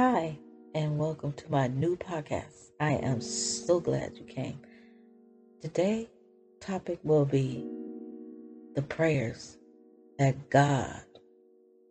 Hi, 0.00 0.38
and 0.76 0.96
welcome 0.96 1.32
to 1.32 1.50
my 1.50 1.66
new 1.66 1.96
podcast. 1.96 2.70
I 2.78 2.92
am 2.92 3.20
so 3.20 3.80
glad 3.80 4.16
you 4.16 4.22
came. 4.22 4.60
Today, 5.60 6.08
topic 6.60 7.00
will 7.02 7.24
be 7.24 7.66
the 8.76 8.82
prayers 8.82 9.58
that 10.20 10.50
God 10.50 11.02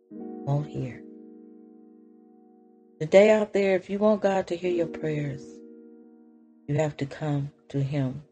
won't 0.08 0.68
hear. 0.68 1.02
Today 2.98 3.30
out 3.30 3.52
there, 3.52 3.76
if 3.76 3.90
you 3.90 3.98
want 3.98 4.22
God 4.22 4.46
to 4.46 4.56
hear 4.56 4.72
your 4.72 4.86
prayers, 4.86 5.42
you 6.66 6.76
have 6.76 6.96
to 6.96 7.04
come 7.04 7.50
to 7.68 7.82
Him 7.82 8.22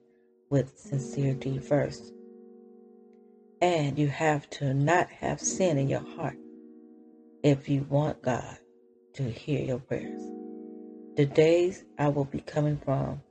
with 0.48 0.78
sincerity 0.78 1.58
first. 1.58 2.14
And 3.60 3.98
you 3.98 4.08
have 4.08 4.48
to 4.52 4.72
not 4.72 5.10
have 5.10 5.38
sin 5.38 5.76
in 5.76 5.90
your 5.90 6.06
heart 6.16 6.38
if 7.42 7.68
you 7.68 7.84
want 7.90 8.22
God 8.22 8.56
to 9.16 9.30
hear 9.30 9.64
your 9.64 9.78
prayers. 9.78 10.22
The 11.16 11.24
days 11.24 11.84
I 11.98 12.08
will 12.08 12.26
be 12.26 12.40
coming 12.40 12.76
from 12.76 13.22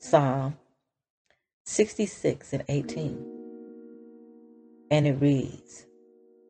Psalm 0.00 0.56
66 1.64 2.52
and 2.52 2.64
18. 2.68 3.24
And 4.90 5.06
it 5.06 5.20
reads, 5.20 5.86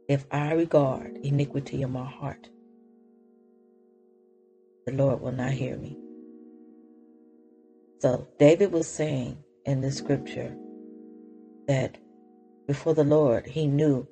If 0.08 0.24
I 0.30 0.52
regard 0.52 1.18
iniquity 1.22 1.82
in 1.82 1.92
my 1.92 2.06
heart, 2.06 2.48
the 4.86 4.92
Lord 4.92 5.20
will 5.20 5.32
not 5.32 5.52
hear 5.52 5.76
me. 5.76 5.98
So 7.98 8.26
David 8.38 8.72
was 8.72 8.86
saying 8.86 9.36
in 9.66 9.82
the 9.82 9.92
scripture 9.92 10.56
that 11.66 11.98
before 12.66 12.94
the 12.94 13.04
Lord, 13.04 13.44
he 13.44 13.66
knew 13.66 14.08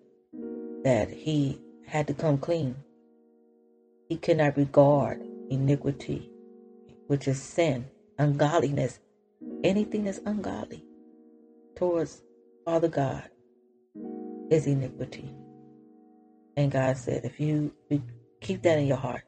that 0.84 1.08
he 1.08 1.58
had 1.86 2.06
to 2.08 2.14
come 2.14 2.36
clean 2.36 2.76
he 4.08 4.16
cannot 4.16 4.56
regard 4.56 5.22
iniquity, 5.50 6.30
which 7.08 7.28
is 7.28 7.42
sin, 7.42 7.86
ungodliness, 8.18 9.00
anything 9.64 10.04
that's 10.04 10.20
ungodly 10.26 10.84
towards 11.76 12.22
Father 12.64 12.88
God 12.88 13.28
is 14.50 14.66
iniquity. 14.66 15.30
And 16.56 16.70
God 16.72 16.96
said, 16.96 17.24
if 17.24 17.40
you 17.40 17.72
keep 18.40 18.62
that 18.62 18.78
in 18.78 18.86
your 18.86 18.96
heart, 18.96 19.24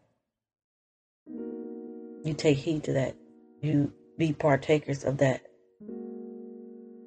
you 2.25 2.35
take 2.35 2.59
heed 2.59 2.85
to 2.85 2.93
that, 2.95 3.17
you 3.63 3.93
be 4.19 4.33
partakers 4.33 5.05
of 5.05 5.19
that, 5.19 5.43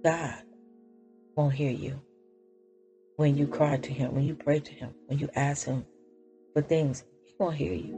God 0.04 0.42
won't 1.36 1.54
hear 1.54 1.72
you 1.72 2.02
when 3.18 3.38
you 3.38 3.48
cry 3.48 3.78
to 3.78 3.94
Him, 3.94 4.16
when 4.16 4.26
you 4.26 4.36
pray 4.36 4.60
to 4.60 4.72
Him, 4.72 4.94
when 5.08 5.20
you 5.20 5.30
ask 5.36 5.68
Him 5.68 5.86
for 6.54 6.62
things 6.62 7.04
won't 7.42 7.56
hear 7.56 7.74
you. 7.74 7.96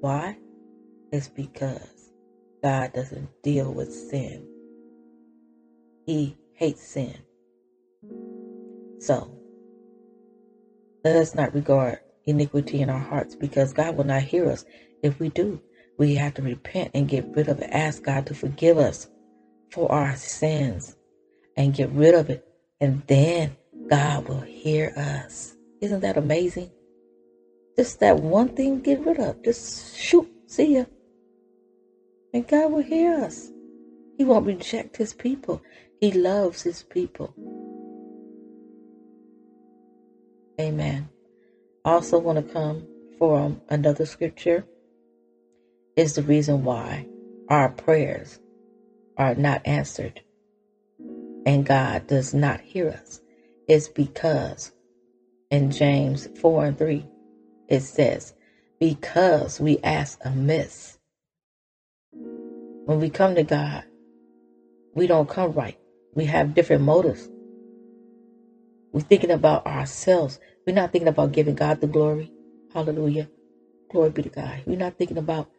Why? 0.00 0.38
It's 1.10 1.28
because 1.28 2.12
God 2.62 2.92
doesn't 2.92 3.28
deal 3.42 3.74
with 3.74 3.92
sin. 3.92 4.46
He 6.06 6.36
hates 6.54 6.82
sin. 6.82 7.18
So, 9.00 9.36
let 11.02 11.16
us 11.16 11.34
not 11.34 11.52
regard 11.52 11.98
iniquity 12.26 12.80
in 12.80 12.90
our 12.90 12.98
hearts 13.00 13.34
because 13.34 13.72
God 13.72 13.96
will 13.96 14.04
not 14.04 14.22
hear 14.22 14.48
us. 14.48 14.64
If 15.02 15.18
we 15.18 15.30
do, 15.30 15.60
we 15.98 16.14
have 16.14 16.34
to 16.34 16.42
repent 16.42 16.92
and 16.94 17.08
get 17.08 17.26
rid 17.34 17.48
of 17.48 17.60
it. 17.60 17.70
Ask 17.72 18.04
God 18.04 18.24
to 18.26 18.34
forgive 18.34 18.78
us 18.78 19.08
for 19.72 19.90
our 19.90 20.14
sins 20.14 20.96
and 21.56 21.74
get 21.74 21.90
rid 21.90 22.14
of 22.14 22.30
it. 22.30 22.46
And 22.80 23.02
then 23.08 23.56
God 23.90 24.28
will 24.28 24.40
hear 24.40 24.92
us. 24.96 25.56
Isn't 25.80 26.00
that 26.00 26.16
amazing? 26.16 26.70
Just 27.76 28.00
that 28.00 28.20
one 28.20 28.48
thing, 28.48 28.80
get 28.80 29.04
rid 29.04 29.18
of. 29.18 29.42
Just 29.42 29.96
shoot, 29.96 30.30
see 30.46 30.76
ya. 30.76 30.84
And 32.32 32.46
God 32.46 32.72
will 32.72 32.82
hear 32.82 33.14
us. 33.14 33.50
He 34.16 34.24
won't 34.24 34.46
reject 34.46 34.96
his 34.96 35.12
people. 35.12 35.60
He 36.00 36.12
loves 36.12 36.62
his 36.62 36.82
people. 36.82 37.34
Amen. 40.60 41.08
Also 41.84 42.18
want 42.18 42.46
to 42.46 42.52
come 42.52 42.86
from 43.18 43.32
um, 43.32 43.60
another 43.68 44.06
scripture. 44.06 44.64
Is 45.96 46.14
the 46.14 46.22
reason 46.22 46.64
why 46.64 47.06
our 47.48 47.68
prayers 47.68 48.40
are 49.16 49.34
not 49.36 49.62
answered 49.64 50.20
and 51.46 51.66
God 51.66 52.06
does 52.06 52.34
not 52.34 52.60
hear 52.60 52.90
us. 52.90 53.20
It's 53.68 53.88
because 53.88 54.72
in 55.50 55.70
James 55.70 56.28
4 56.40 56.66
and 56.66 56.78
3, 56.78 57.06
it 57.68 57.80
says, 57.80 58.34
because 58.80 59.60
we 59.60 59.78
ask 59.84 60.18
amiss. 60.24 60.98
When 62.86 63.00
we 63.00 63.10
come 63.10 63.34
to 63.36 63.44
God, 63.44 63.84
we 64.94 65.06
don't 65.06 65.28
come 65.28 65.52
right. 65.52 65.78
We 66.14 66.26
have 66.26 66.54
different 66.54 66.82
motives. 66.82 67.28
We're 68.92 69.00
thinking 69.00 69.30
about 69.30 69.66
ourselves. 69.66 70.40
We're 70.66 70.74
not 70.74 70.92
thinking 70.92 71.08
about 71.08 71.32
giving 71.32 71.54
God 71.54 71.80
the 71.80 71.86
glory. 71.88 72.30
Hallelujah. 72.74 73.28
Glory 73.90 74.10
be 74.10 74.22
to 74.22 74.28
God. 74.30 74.62
We're 74.66 74.78
not 74.78 74.98
thinking 74.98 75.18
about 75.18 75.50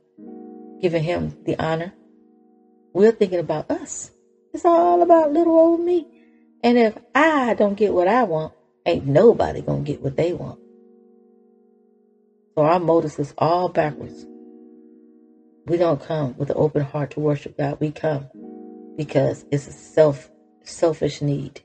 giving 0.82 1.04
Him 1.04 1.38
the 1.46 1.58
honor. 1.64 1.94
We're 2.94 3.12
thinking 3.14 3.40
about 3.40 3.72
us. 3.72 4.12
It's 4.54 4.66
all 4.66 5.02
about 5.02 5.34
little 5.34 5.58
old 5.58 5.82
me. 5.82 6.08
And 6.64 6.78
if 6.78 6.98
I 7.16 7.54
don't 7.56 7.76
get 7.76 7.94
what 7.94 8.08
I 8.08 8.24
want, 8.24 8.54
ain't 8.86 9.06
nobody 9.08 9.62
gonna 9.62 9.84
get 9.84 10.02
what 10.02 10.18
they 10.18 10.34
want. 10.34 10.60
So 12.56 12.64
our 12.64 12.80
motives 12.80 13.20
is 13.20 13.34
all 13.38 13.68
backwards. 13.68 14.26
We 15.66 15.78
don't 15.78 16.02
come 16.02 16.38
with 16.38 16.50
an 16.50 16.56
open 16.58 16.84
heart 16.84 17.12
to 17.12 17.20
worship 17.20 17.58
God. 17.58 17.80
We 17.82 17.92
come 17.92 18.30
because 18.96 19.46
it's 19.52 19.68
a 19.68 19.74
self 19.74 20.30
selfish 20.64 21.22
need. 21.22 21.62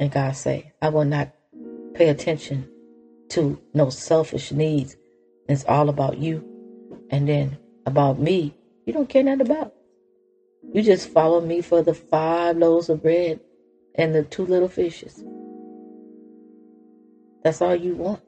And 0.00 0.10
God 0.10 0.34
say, 0.34 0.72
I 0.82 0.88
will 0.88 1.04
not 1.04 1.32
pay 1.94 2.08
attention 2.08 2.68
to 3.30 3.60
no 3.72 3.88
selfish 3.88 4.50
needs. 4.50 4.96
It's 5.48 5.64
all 5.64 5.88
about 5.88 6.18
you. 6.18 6.44
And 7.10 7.28
then 7.28 7.58
about 7.86 8.18
me, 8.18 8.54
you 8.84 8.92
don't 8.92 9.08
care 9.08 9.22
nothing 9.22 9.42
about. 9.42 9.72
You 10.72 10.82
just 10.82 11.08
follow 11.08 11.40
me 11.40 11.60
for 11.60 11.82
the 11.82 11.94
five 11.94 12.56
loaves 12.56 12.88
of 12.88 13.02
bread 13.02 13.38
and 13.94 14.12
the 14.12 14.24
two 14.24 14.44
little 14.44 14.68
fishes. 14.68 15.22
That's 17.44 17.62
all 17.62 17.76
you 17.76 17.94
want. 17.94 18.20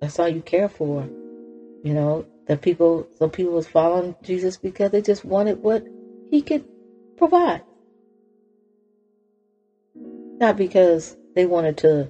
That's 0.00 0.18
all 0.18 0.28
you 0.28 0.42
care 0.42 0.68
for. 0.68 1.08
You 1.82 1.94
know, 1.94 2.26
the 2.46 2.56
people, 2.56 3.06
some 3.18 3.30
people 3.30 3.52
was 3.52 3.66
following 3.66 4.14
Jesus 4.22 4.56
because 4.56 4.90
they 4.90 5.02
just 5.02 5.24
wanted 5.24 5.62
what 5.62 5.84
he 6.30 6.42
could 6.42 6.64
provide. 7.16 7.62
Not 10.40 10.56
because 10.56 11.16
they 11.34 11.46
wanted 11.46 11.78
to 11.78 12.08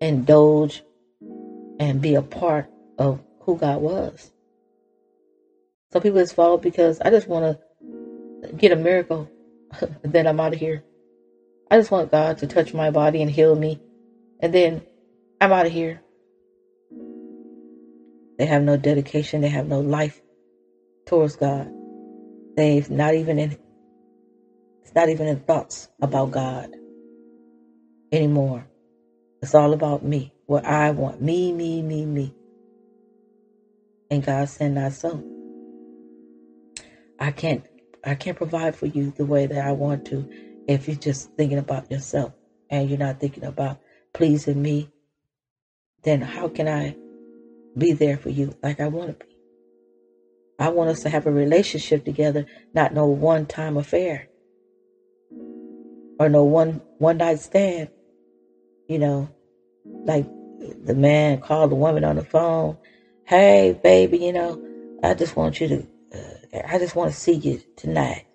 indulge 0.00 0.82
and 1.78 2.00
be 2.00 2.14
a 2.14 2.22
part 2.22 2.66
of 2.98 3.20
who 3.40 3.56
God 3.56 3.80
was. 3.80 4.32
Some 5.92 6.02
people 6.02 6.20
just 6.20 6.34
follow 6.34 6.56
because 6.56 7.00
I 7.00 7.10
just 7.10 7.28
want 7.28 7.58
to 8.42 8.52
get 8.56 8.72
a 8.72 8.76
miracle, 8.76 9.28
then 10.02 10.26
I'm 10.26 10.40
out 10.40 10.54
of 10.54 10.60
here. 10.60 10.82
I 11.70 11.78
just 11.78 11.90
want 11.90 12.10
God 12.10 12.38
to 12.38 12.46
touch 12.46 12.74
my 12.74 12.90
body 12.90 13.22
and 13.22 13.30
heal 13.30 13.54
me, 13.54 13.78
and 14.40 14.52
then 14.52 14.82
I'm 15.40 15.52
out 15.52 15.66
of 15.66 15.72
here. 15.72 16.00
They 18.42 18.46
have 18.46 18.64
no 18.64 18.76
dedication. 18.76 19.40
They 19.40 19.50
have 19.50 19.68
no 19.68 19.78
life 19.78 20.20
towards 21.06 21.36
God. 21.36 21.72
They've 22.56 22.90
not 22.90 23.14
even 23.14 23.38
in 23.38 23.56
it's 24.82 24.96
not 24.96 25.08
even 25.08 25.28
in 25.28 25.38
thoughts 25.38 25.88
about 26.00 26.32
God 26.32 26.74
anymore. 28.10 28.66
It's 29.42 29.54
all 29.54 29.72
about 29.72 30.04
me, 30.04 30.32
what 30.46 30.64
I 30.64 30.90
want. 30.90 31.22
Me, 31.22 31.52
me, 31.52 31.82
me, 31.82 32.04
me. 32.04 32.34
And 34.10 34.24
God 34.26 34.48
said 34.48 34.72
not 34.72 34.90
so. 34.90 35.22
I 37.20 37.30
can't 37.30 37.64
I 38.02 38.16
can't 38.16 38.36
provide 38.36 38.74
for 38.74 38.86
you 38.86 39.12
the 39.16 39.24
way 39.24 39.46
that 39.46 39.64
I 39.64 39.70
want 39.70 40.04
to 40.06 40.28
if 40.66 40.88
you're 40.88 40.96
just 40.96 41.30
thinking 41.36 41.58
about 41.58 41.92
yourself 41.92 42.32
and 42.70 42.90
you're 42.90 42.98
not 42.98 43.20
thinking 43.20 43.44
about 43.44 43.78
pleasing 44.12 44.60
me. 44.60 44.90
Then 46.02 46.20
how 46.20 46.48
can 46.48 46.66
I 46.66 46.96
be 47.76 47.92
there 47.92 48.16
for 48.16 48.30
you 48.30 48.54
like 48.62 48.80
I 48.80 48.88
want 48.88 49.18
to 49.18 49.26
be. 49.26 49.32
I 50.58 50.68
want 50.68 50.90
us 50.90 51.02
to 51.02 51.08
have 51.08 51.26
a 51.26 51.32
relationship 51.32 52.04
together, 52.04 52.46
not 52.74 52.94
no 52.94 53.06
one 53.06 53.46
time 53.46 53.76
affair 53.76 54.28
or 56.18 56.28
no 56.28 56.44
one 56.44 56.80
one 56.98 57.16
night 57.16 57.40
stand. 57.40 57.88
You 58.88 58.98
know, 58.98 59.28
like 60.04 60.26
the 60.84 60.94
man 60.94 61.40
called 61.40 61.70
the 61.70 61.76
woman 61.76 62.04
on 62.04 62.16
the 62.16 62.24
phone, 62.24 62.76
"Hey, 63.24 63.78
baby, 63.82 64.18
you 64.18 64.32
know, 64.32 64.62
I 65.02 65.14
just 65.14 65.36
want 65.36 65.60
you 65.60 65.68
to, 65.68 65.86
uh, 66.14 66.62
I 66.68 66.78
just 66.78 66.94
want 66.94 67.12
to 67.12 67.18
see 67.18 67.32
you 67.32 67.60
tonight, 67.76 68.26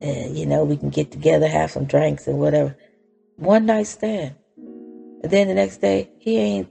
and 0.00 0.36
you 0.36 0.46
know, 0.46 0.64
we 0.64 0.76
can 0.76 0.90
get 0.90 1.10
together, 1.10 1.48
have 1.48 1.70
some 1.70 1.84
drinks 1.84 2.26
and 2.26 2.38
whatever." 2.38 2.76
One 3.36 3.66
night 3.66 3.86
stand. 3.86 4.34
And 4.56 5.30
then 5.30 5.48
the 5.48 5.54
next 5.54 5.80
day, 5.80 6.10
he 6.18 6.36
ain't 6.36 6.68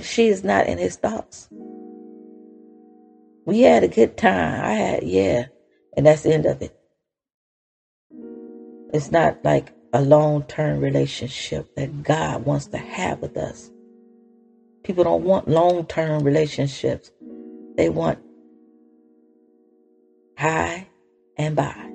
she 0.00 0.28
is 0.28 0.42
not 0.44 0.66
in 0.66 0.78
his 0.78 0.96
thoughts. 0.96 1.48
We 3.44 3.60
had 3.62 3.84
a 3.84 3.88
good 3.88 4.16
time. 4.16 4.64
I 4.64 4.72
had, 4.72 5.02
yeah. 5.02 5.46
And 5.96 6.06
that's 6.06 6.22
the 6.22 6.32
end 6.32 6.46
of 6.46 6.62
it. 6.62 6.74
It's 8.92 9.10
not 9.10 9.44
like 9.44 9.72
a 9.92 10.00
long 10.02 10.44
term 10.44 10.80
relationship 10.80 11.74
that 11.76 12.02
God 12.02 12.44
wants 12.44 12.66
to 12.68 12.78
have 12.78 13.20
with 13.20 13.36
us. 13.36 13.70
People 14.84 15.04
don't 15.04 15.24
want 15.24 15.48
long 15.48 15.86
term 15.86 16.24
relationships, 16.24 17.10
they 17.76 17.88
want 17.88 18.18
hi 20.36 20.88
and 21.36 21.56
bye. 21.56 21.90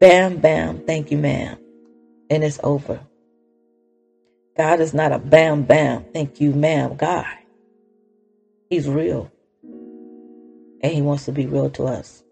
Bam, 0.00 0.38
bam, 0.38 0.84
thank 0.86 1.10
you, 1.10 1.18
ma'am. 1.18 1.58
And 2.30 2.44
it's 2.44 2.60
over. 2.62 3.00
God 4.58 4.80
is 4.80 4.94
not 4.94 5.12
a 5.12 5.20
bam, 5.20 5.64
bam, 5.64 6.06
thank 6.14 6.40
you, 6.40 6.52
ma'am 6.52 6.96
guy. 6.96 7.44
He's 8.70 8.88
real. 8.88 9.30
And 10.82 10.92
he 10.92 11.02
wants 11.02 11.26
to 11.26 11.32
be 11.32 11.46
real 11.46 11.70
to 11.70 11.84
us. 11.84 12.24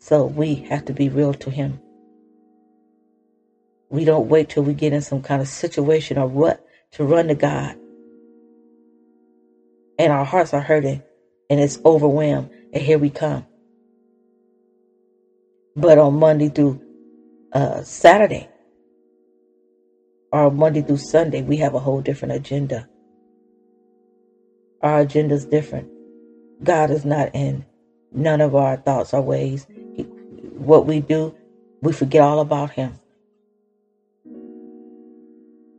So 0.00 0.26
we 0.26 0.56
have 0.56 0.86
to 0.86 0.94
be 0.94 1.08
real 1.08 1.34
to 1.34 1.50
him. 1.50 1.80
We 3.90 4.04
don't 4.04 4.28
wait 4.28 4.50
till 4.50 4.64
we 4.64 4.74
get 4.74 4.92
in 4.94 5.02
some 5.02 5.22
kind 5.22 5.42
of 5.42 5.48
situation 5.48 6.18
or 6.18 6.28
rut 6.28 6.64
to 6.92 7.04
run 7.04 7.28
to 7.28 7.36
God. 7.36 7.76
And 9.98 10.12
our 10.12 10.26
hearts 10.26 10.54
are 10.54 10.62
hurting 10.62 11.02
and 11.50 11.60
it's 11.60 11.80
overwhelmed. 11.84 12.50
And 12.72 12.82
here 12.82 12.98
we 12.98 13.10
come. 13.10 13.46
But 15.76 15.98
on 15.98 16.16
Monday 16.20 16.50
through 16.50 16.82
uh, 17.54 17.82
Saturday, 17.84 18.49
or 20.32 20.50
Monday 20.50 20.82
through 20.82 20.98
Sunday, 20.98 21.42
we 21.42 21.56
have 21.56 21.74
a 21.74 21.80
whole 21.80 22.00
different 22.00 22.34
agenda. 22.34 22.88
Our 24.82 25.00
agenda 25.00 25.34
is 25.34 25.44
different. 25.44 25.88
God 26.62 26.90
is 26.90 27.04
not 27.04 27.34
in 27.34 27.64
none 28.12 28.40
of 28.40 28.54
our 28.54 28.76
thoughts 28.76 29.12
or 29.12 29.22
ways. 29.22 29.66
What 30.54 30.86
we 30.86 31.00
do, 31.00 31.34
we 31.82 31.92
forget 31.92 32.22
all 32.22 32.40
about 32.40 32.70
Him. 32.70 32.98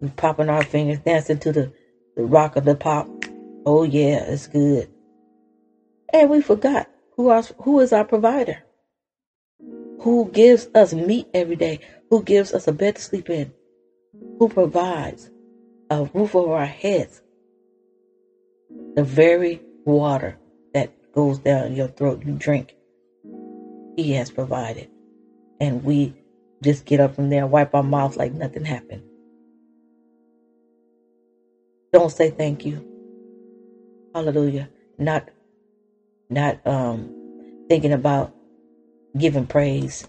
We 0.01 0.09
popping 0.09 0.50
our 0.50 0.63
fingers, 0.63 1.00
dancing 1.00 1.39
to 1.39 1.51
the, 1.51 1.74
the 2.15 2.24
rock 2.24 2.56
of 2.56 2.65
the 2.65 2.75
pop. 2.75 3.07
Oh 3.65 3.83
yeah, 3.83 4.24
it's 4.24 4.48
good. 4.48 4.89
And 6.12 6.30
we 6.30 6.42
forgot 6.42 6.89
who 7.15 7.30
our, 7.30 7.44
who 7.63 7.80
is 7.80 7.94
our 7.94 8.06
provider. 8.06 8.63
Who 10.01 10.30
gives 10.31 10.68
us 10.74 10.94
meat 10.94 11.27
every 11.33 11.56
day? 11.56 11.80
Who 12.09 12.24
gives 12.24 12.53
us 12.53 12.68
a 12.68 12.71
bed 12.71 12.95
to 12.95 13.01
sleep 13.01 13.30
in? 13.30 13.53
Who 14.41 14.49
provides 14.49 15.29
a 15.91 16.05
roof 16.15 16.33
over 16.35 16.55
our 16.55 16.65
heads? 16.65 17.21
The 18.95 19.03
very 19.03 19.61
water 19.85 20.39
that 20.73 20.91
goes 21.13 21.38
down 21.38 21.75
your 21.75 21.89
throat 21.89 22.23
you 22.25 22.33
drink, 22.33 22.75
He 23.95 24.13
has 24.13 24.31
provided. 24.31 24.89
And 25.59 25.83
we 25.83 26.15
just 26.63 26.85
get 26.85 26.99
up 26.99 27.13
from 27.13 27.29
there 27.29 27.45
wipe 27.45 27.75
our 27.75 27.83
mouths 27.83 28.17
like 28.17 28.33
nothing 28.33 28.65
happened. 28.65 29.03
Don't 31.93 32.11
say 32.11 32.31
thank 32.31 32.65
you. 32.65 32.83
Hallelujah. 34.15 34.69
Not 34.97 35.29
not 36.31 36.65
um 36.65 37.13
thinking 37.69 37.93
about 37.93 38.35
giving 39.15 39.45
praise. 39.45 40.07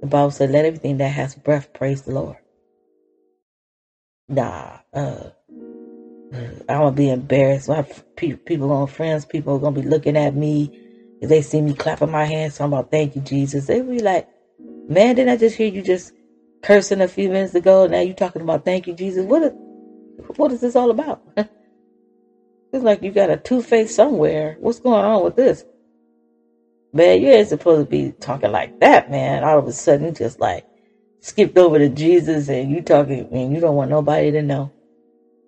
The 0.00 0.06
Bible 0.06 0.30
said, 0.32 0.50
let 0.50 0.64
everything 0.66 0.98
that 0.98 1.10
has 1.10 1.34
breath 1.34 1.72
praise 1.74 2.02
the 2.02 2.12
Lord. 2.12 2.36
Nah, 4.28 4.78
uh, 4.94 5.30
I'm 6.68 6.78
gonna 6.80 6.92
be 6.92 7.10
embarrassed. 7.10 7.68
My 7.68 7.82
people 8.46 8.72
on 8.72 8.88
friends, 8.88 9.24
people 9.26 9.56
are 9.56 9.60
gonna 9.60 9.80
be 9.80 9.88
looking 9.88 10.16
at 10.16 10.34
me. 10.34 10.70
If 11.22 11.28
they 11.28 11.42
see 11.42 11.62
me 11.62 11.74
clapping 11.74 12.10
my 12.10 12.24
hands, 12.24 12.58
talking 12.58 12.72
about 12.72 12.90
thank 12.90 13.16
you, 13.16 13.22
Jesus, 13.22 13.66
they 13.66 13.80
be 13.82 14.00
like, 14.00 14.28
man, 14.88 15.16
didn't 15.16 15.30
I 15.30 15.36
just 15.36 15.56
hear 15.56 15.68
you 15.70 15.82
just 15.82 16.12
cursing 16.62 17.00
a 17.02 17.08
few 17.08 17.28
minutes 17.30 17.54
ago? 17.54 17.86
Now 17.86 18.00
you 18.00 18.14
talking 18.14 18.42
about 18.42 18.64
thank 18.64 18.86
you, 18.86 18.94
Jesus. 18.94 19.24
What 19.26 19.42
is, 19.44 19.52
what 20.36 20.52
is 20.52 20.60
this 20.60 20.76
all 20.76 20.90
about? 20.90 21.22
it's 21.36 22.84
like 22.84 23.02
you 23.02 23.12
got 23.12 23.30
a 23.30 23.38
two 23.38 23.62
face 23.62 23.94
somewhere. 23.94 24.56
What's 24.60 24.80
going 24.80 25.04
on 25.04 25.24
with 25.24 25.36
this? 25.36 25.64
Man, 26.92 27.22
you 27.22 27.28
ain't 27.28 27.48
supposed 27.48 27.86
to 27.86 27.90
be 27.90 28.12
talking 28.20 28.52
like 28.52 28.80
that, 28.80 29.10
man. 29.10 29.44
All 29.44 29.58
of 29.58 29.66
a 29.66 29.72
sudden, 29.72 30.14
just 30.14 30.40
like 30.40 30.66
skipped 31.20 31.56
over 31.58 31.78
to 31.78 31.88
Jesus 31.88 32.48
and 32.48 32.70
you 32.70 32.82
talking, 32.82 33.28
and 33.32 33.52
you 33.52 33.60
don't 33.60 33.76
want 33.76 33.90
nobody 33.90 34.32
to 34.32 34.42
know. 34.42 34.72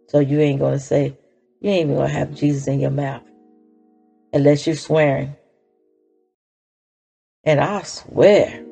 So 0.09 0.21
you 0.21 0.41
ain't 0.41 0.61
to 0.61 0.79
say, 0.79 1.17
you 1.61 1.71
ain't 1.71 1.91
even 1.91 2.03
to 2.03 2.09
have 2.09 2.35
Jesus 2.35 2.69
in 2.69 2.81
your 2.81 2.91
mouth 2.91 3.23
unless 4.33 4.67
you're 4.67 4.77
swearing. 4.77 5.35
And 7.45 7.61
I 7.61 7.83
swear, 7.83 8.65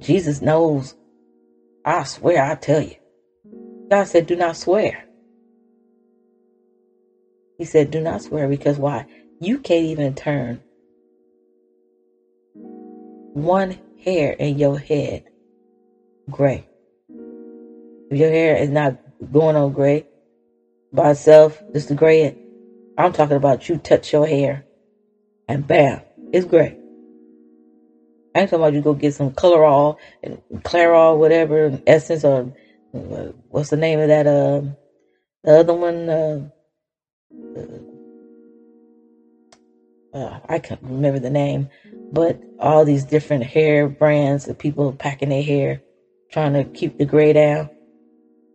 Jesus 0.00 0.40
knows. 0.40 0.94
I 1.84 2.04
swear, 2.04 2.44
I 2.44 2.54
tell 2.54 2.80
you. 2.80 2.96
God 3.90 4.04
said, 4.04 4.26
do 4.26 4.36
not 4.36 4.56
swear. 4.56 5.04
He 7.58 7.64
said, 7.64 7.90
do 7.90 8.00
not 8.00 8.22
swear 8.22 8.48
because 8.48 8.78
why? 8.78 9.06
You 9.40 9.58
can't 9.58 9.86
even 9.86 10.14
turn 10.14 10.62
one 13.34 13.78
hair 14.04 14.32
in 14.32 14.58
your 14.58 14.78
head 14.78 15.24
gray. 16.30 16.66
If 18.10 18.18
your 18.18 18.30
hair 18.30 18.56
is 18.56 18.70
not 18.70 18.98
going 19.32 19.56
on 19.56 19.72
gray 19.72 20.06
by 20.92 21.12
itself, 21.12 21.62
just 21.72 21.88
the 21.88 21.94
gray, 21.94 22.36
I'm 22.98 23.12
talking 23.12 23.36
about 23.36 23.68
you 23.68 23.78
touch 23.78 24.12
your 24.12 24.26
hair 24.26 24.64
and 25.48 25.66
bam, 25.66 26.02
it's 26.32 26.46
gray. 26.46 26.78
I 28.34 28.40
ain't 28.40 28.50
talking 28.50 28.62
about 28.62 28.74
you 28.74 28.80
go 28.80 28.94
get 28.94 29.14
some 29.14 29.30
Clairol 29.32 29.98
and 30.22 30.40
Clairol, 30.62 31.18
whatever, 31.18 31.78
essence 31.86 32.24
or 32.24 32.52
uh, 32.94 33.32
what's 33.48 33.70
the 33.70 33.76
name 33.76 34.00
of 34.00 34.08
that? 34.08 34.26
Uh, 34.26 34.62
the 35.44 35.60
other 35.60 35.74
one, 35.74 36.08
uh, 36.08 36.48
Uh, 40.12 40.40
I 40.48 40.58
can't 40.58 40.82
remember 40.82 41.20
the 41.20 41.30
name, 41.30 41.68
but 42.12 42.40
all 42.58 42.84
these 42.84 43.04
different 43.04 43.44
hair 43.44 43.88
brands 43.88 44.48
of 44.48 44.58
people 44.58 44.92
packing 44.92 45.30
their 45.30 45.42
hair, 45.42 45.80
trying 46.32 46.54
to 46.54 46.64
keep 46.64 46.98
the 46.98 47.06
gray 47.06 47.32
down. 47.32 47.70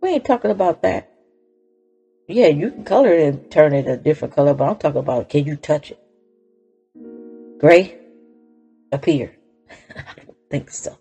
We 0.02 0.10
ain't 0.10 0.24
talking 0.24 0.50
about 0.52 0.82
that. 0.82 1.10
Yeah, 2.28 2.48
you 2.48 2.70
can 2.70 2.84
color 2.84 3.12
it 3.12 3.34
and 3.34 3.50
turn 3.50 3.74
it 3.74 3.88
a 3.88 3.96
different 3.96 4.34
color, 4.34 4.54
but 4.54 4.68
I'm 4.68 4.76
talking 4.76 5.00
about 5.00 5.28
can 5.30 5.46
you 5.46 5.56
touch 5.56 5.92
it? 5.92 6.00
Gray 7.58 7.96
appear. 8.92 9.32
I 9.96 10.02
don't 10.16 10.36
think 10.50 10.70
so. 10.70 10.98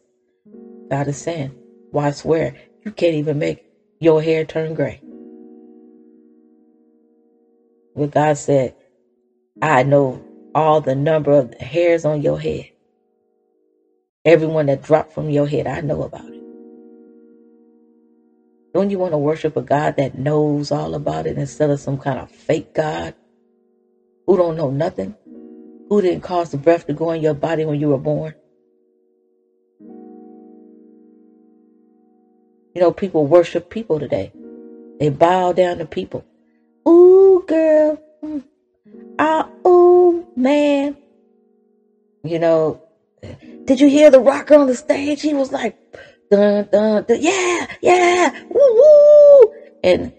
God 0.92 1.08
is 1.08 1.18
saying, 1.18 1.54
why 1.92 2.12
swear? 2.12 2.54
You 2.86 2.92
can't 2.92 3.16
even 3.16 3.40
make 3.40 3.66
your 4.00 4.22
hair 4.22 4.46
turn 4.46 4.74
gray. 4.76 5.02
What 7.94 8.12
God 8.12 8.38
said, 8.38 8.76
I 9.62 9.84
know 9.84 10.24
all 10.58 10.82
the 10.82 10.96
number 10.96 11.34
of 11.34 11.54
hairs 11.62 12.06
on 12.06 12.24
your 12.24 12.40
head. 12.40 12.66
Everyone 14.26 14.68
that 14.68 14.84
dropped 14.84 15.14
from 15.14 15.30
your 15.30 15.48
head, 15.48 15.68
I 15.68 15.82
know 15.82 16.04
about 16.04 16.26
it. 16.26 16.44
Don't 18.74 18.90
you 18.92 19.00
want 19.00 19.14
to 19.14 19.18
worship 19.20 19.58
a 19.58 19.62
God 19.62 19.98
that 19.98 20.18
knows 20.18 20.72
all 20.72 20.96
about 20.96 21.28
it 21.28 21.38
instead 21.38 21.70
of 21.72 21.80
some 21.80 21.98
kind 21.98 22.20
of 22.20 22.32
fake 22.32 22.74
God 22.74 23.16
who 24.28 24.38
don't 24.38 24.58
know 24.58 24.72
nothing? 24.72 25.16
Who 25.90 26.02
didn't 26.02 26.24
cause 26.24 26.52
the 26.52 26.58
breath 26.58 26.88
to 26.88 26.94
go 26.94 27.12
in 27.12 27.22
your 27.22 27.36
body 27.36 27.66
when 27.66 27.80
you 27.80 27.90
were 27.90 28.00
born? 28.00 28.34
You 32.76 32.82
know, 32.82 32.92
people 32.92 33.28
worship 33.28 33.70
people 33.70 34.00
today. 34.00 34.32
They 35.00 35.10
bow 35.10 35.54
down 35.54 35.80
to 35.80 35.86
people. 35.86 36.26
Ooh, 36.88 37.44
girl. 37.48 38.02
Mm. 38.24 38.44
Oh 39.20 40.28
man. 40.36 40.98
You 42.24 42.40
know, 42.40 42.82
did 43.66 43.80
you 43.80 43.88
hear 43.88 44.10
the 44.10 44.20
rocker 44.20 44.56
on 44.56 44.68
the 44.68 44.76
stage? 44.76 45.22
He 45.22 45.34
was 45.34 45.52
like, 45.52 45.78
dun, 46.30 46.68
dun, 46.72 47.04
dun, 47.04 47.18
yeah, 47.22 47.68
yeah, 47.82 48.44
woo, 48.50 48.76
woo. 48.76 49.54
And 49.84 50.14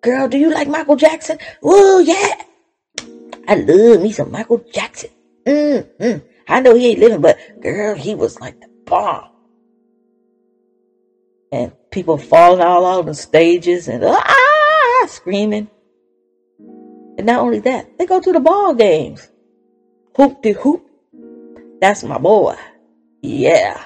girl, 0.00 0.28
do 0.28 0.38
you 0.38 0.50
like 0.52 0.68
Michael 0.68 0.96
Jackson? 0.96 1.38
Woo, 1.62 2.00
yeah. 2.00 2.42
I 3.48 3.54
love 3.54 4.02
me 4.02 4.12
some 4.12 4.32
Michael 4.32 4.64
Jackson. 4.72 5.10
Mm, 5.44 5.86
mm. 5.98 6.22
I 6.48 6.60
know 6.60 6.74
he 6.74 6.88
ain't 6.90 7.00
living, 7.00 7.20
but 7.20 7.38
girl, 7.60 7.94
he 7.94 8.14
was 8.14 8.40
like 8.40 8.60
the 8.60 8.68
bomb. 8.84 9.30
And 11.52 11.72
people 11.90 12.18
falling 12.18 12.60
all 12.60 12.84
out 12.84 13.06
on 13.06 13.14
stages 13.14 13.88
and 13.88 14.04
ah, 14.04 15.06
screaming. 15.08 15.70
And 17.16 17.26
not 17.26 17.40
only 17.40 17.60
that, 17.60 17.98
they 17.98 18.06
go 18.06 18.20
to 18.20 18.32
the 18.32 18.40
ball 18.40 18.74
games. 18.74 19.28
Hoop 20.16 20.42
de 20.42 20.52
hoop. 20.52 20.88
That's 21.80 22.02
my 22.04 22.18
boy. 22.18 22.56
Yeah. 23.22 23.82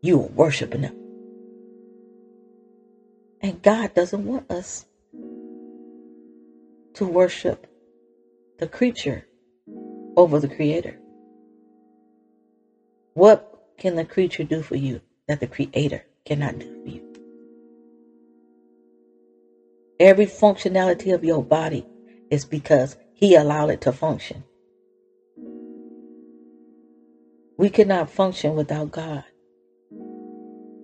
You 0.00 0.18
worshiping 0.18 0.82
him. 0.82 0.96
And 3.40 3.62
God 3.62 3.94
doesn't 3.94 4.24
want 4.24 4.50
us 4.50 4.84
to 6.94 7.06
worship 7.06 7.66
the 8.58 8.66
creature 8.66 9.24
over 10.16 10.40
the 10.40 10.48
creator. 10.48 10.98
What 13.14 13.72
can 13.78 13.96
the 13.96 14.04
creature 14.04 14.44
do 14.44 14.62
for 14.62 14.76
you 14.76 15.00
that 15.28 15.40
the 15.40 15.46
creator 15.46 16.04
cannot 16.24 16.58
do 16.58 16.82
for 16.82 16.88
you? 16.88 17.04
Every 20.00 20.26
functionality 20.26 21.14
of 21.14 21.24
your 21.24 21.42
body 21.42 21.86
is 22.30 22.44
because 22.44 22.96
he 23.14 23.34
allowed 23.34 23.70
it 23.70 23.80
to 23.82 23.92
function. 23.92 24.44
We 27.58 27.70
cannot 27.70 28.10
function 28.10 28.54
without 28.56 28.90
God. 28.92 29.24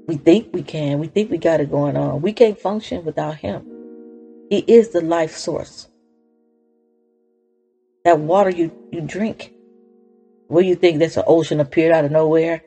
We 0.07 0.17
think 0.17 0.51
we 0.53 0.63
can. 0.63 0.99
We 0.99 1.07
think 1.09 1.31
we 1.31 1.39
got 1.39 1.61
it 1.61 1.71
going 1.71 1.97
on. 1.97 2.23
We 2.23 2.33
can't 2.33 2.59
function 2.61 3.05
without 3.05 3.37
Him. 3.37 3.79
He 4.51 4.65
is 4.67 4.91
the 4.91 5.01
life 5.01 5.37
source. 5.37 5.89
That 8.05 8.19
water 8.21 8.51
you, 8.51 8.73
you 8.93 9.01
drink, 9.01 9.53
where 10.49 10.65
you 10.65 10.75
think 10.75 10.99
that's 10.99 11.17
an 11.17 11.25
ocean 11.27 11.61
appeared 11.61 11.95
out 11.95 12.05
of 12.05 12.13
nowhere 12.13 12.63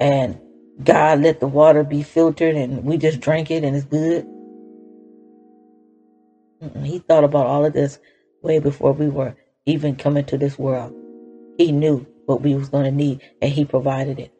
and 0.00 0.40
God 0.84 1.20
let 1.22 1.40
the 1.40 1.48
water 1.48 1.84
be 1.84 2.02
filtered 2.02 2.56
and 2.56 2.84
we 2.84 2.98
just 2.98 3.20
drink 3.20 3.50
it 3.50 3.64
and 3.64 3.76
it's 3.76 3.86
good. 3.86 4.26
He 6.84 6.98
thought 7.00 7.24
about 7.24 7.46
all 7.46 7.64
of 7.64 7.72
this 7.72 7.98
way 8.46 8.60
before 8.60 8.92
we 8.92 9.08
were 9.08 9.34
even 9.66 9.96
coming 9.96 10.24
to 10.26 10.38
this 10.38 10.58
world. 10.58 10.94
He 11.58 11.72
knew 11.72 12.06
what 12.26 12.42
we 12.42 12.54
was 12.54 12.68
going 12.68 12.84
to 12.84 12.92
need 12.92 13.20
and 13.42 13.52
he 13.52 13.64
provided 13.64 14.20
it. 14.20 14.32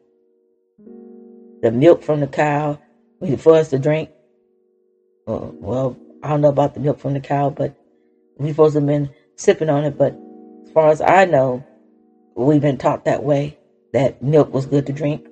The 1.63 1.73
milk 1.73 2.05
from 2.05 2.21
the 2.21 2.29
cow 2.29 2.79
for 3.39 3.57
us 3.57 3.71
to 3.71 3.79
drink. 3.79 4.11
Uh, 5.27 5.51
well, 5.55 5.97
I 6.23 6.29
don't 6.29 6.43
know 6.43 6.49
about 6.49 6.75
the 6.75 6.81
milk 6.81 7.01
from 7.01 7.15
the 7.15 7.21
cow, 7.21 7.51
but 7.51 7.75
we 8.39 8.51
supposed 8.51 8.75
to 8.75 8.81
have 8.81 8.87
been 8.87 9.11
sipping 9.35 9.71
on 9.71 9.85
it. 9.85 9.99
But 9.99 10.17
as 10.65 10.71
far 10.73 10.89
as 10.89 11.01
I 11.01 11.25
know, 11.25 11.67
we've 12.37 12.61
been 12.61 12.79
taught 12.79 13.07
that 13.07 13.25
way 13.25 13.59
that 13.93 14.23
milk 14.23 14.53
was 14.53 14.67
good 14.67 14.87
to 14.87 14.93
drink. 14.93 15.27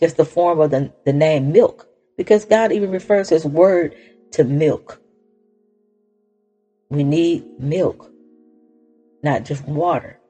Just 0.00 0.16
the 0.16 0.24
form 0.24 0.60
of 0.60 0.70
the, 0.70 0.92
the 1.04 1.12
name 1.12 1.52
milk, 1.52 1.86
because 2.16 2.46
God 2.46 2.72
even 2.72 2.90
refers 2.90 3.28
His 3.28 3.44
word 3.44 3.94
to 4.32 4.44
milk. 4.44 5.01
We 6.92 7.04
need 7.04 7.44
milk, 7.58 8.12
not 9.22 9.46
just 9.46 9.64
water. 9.64 10.20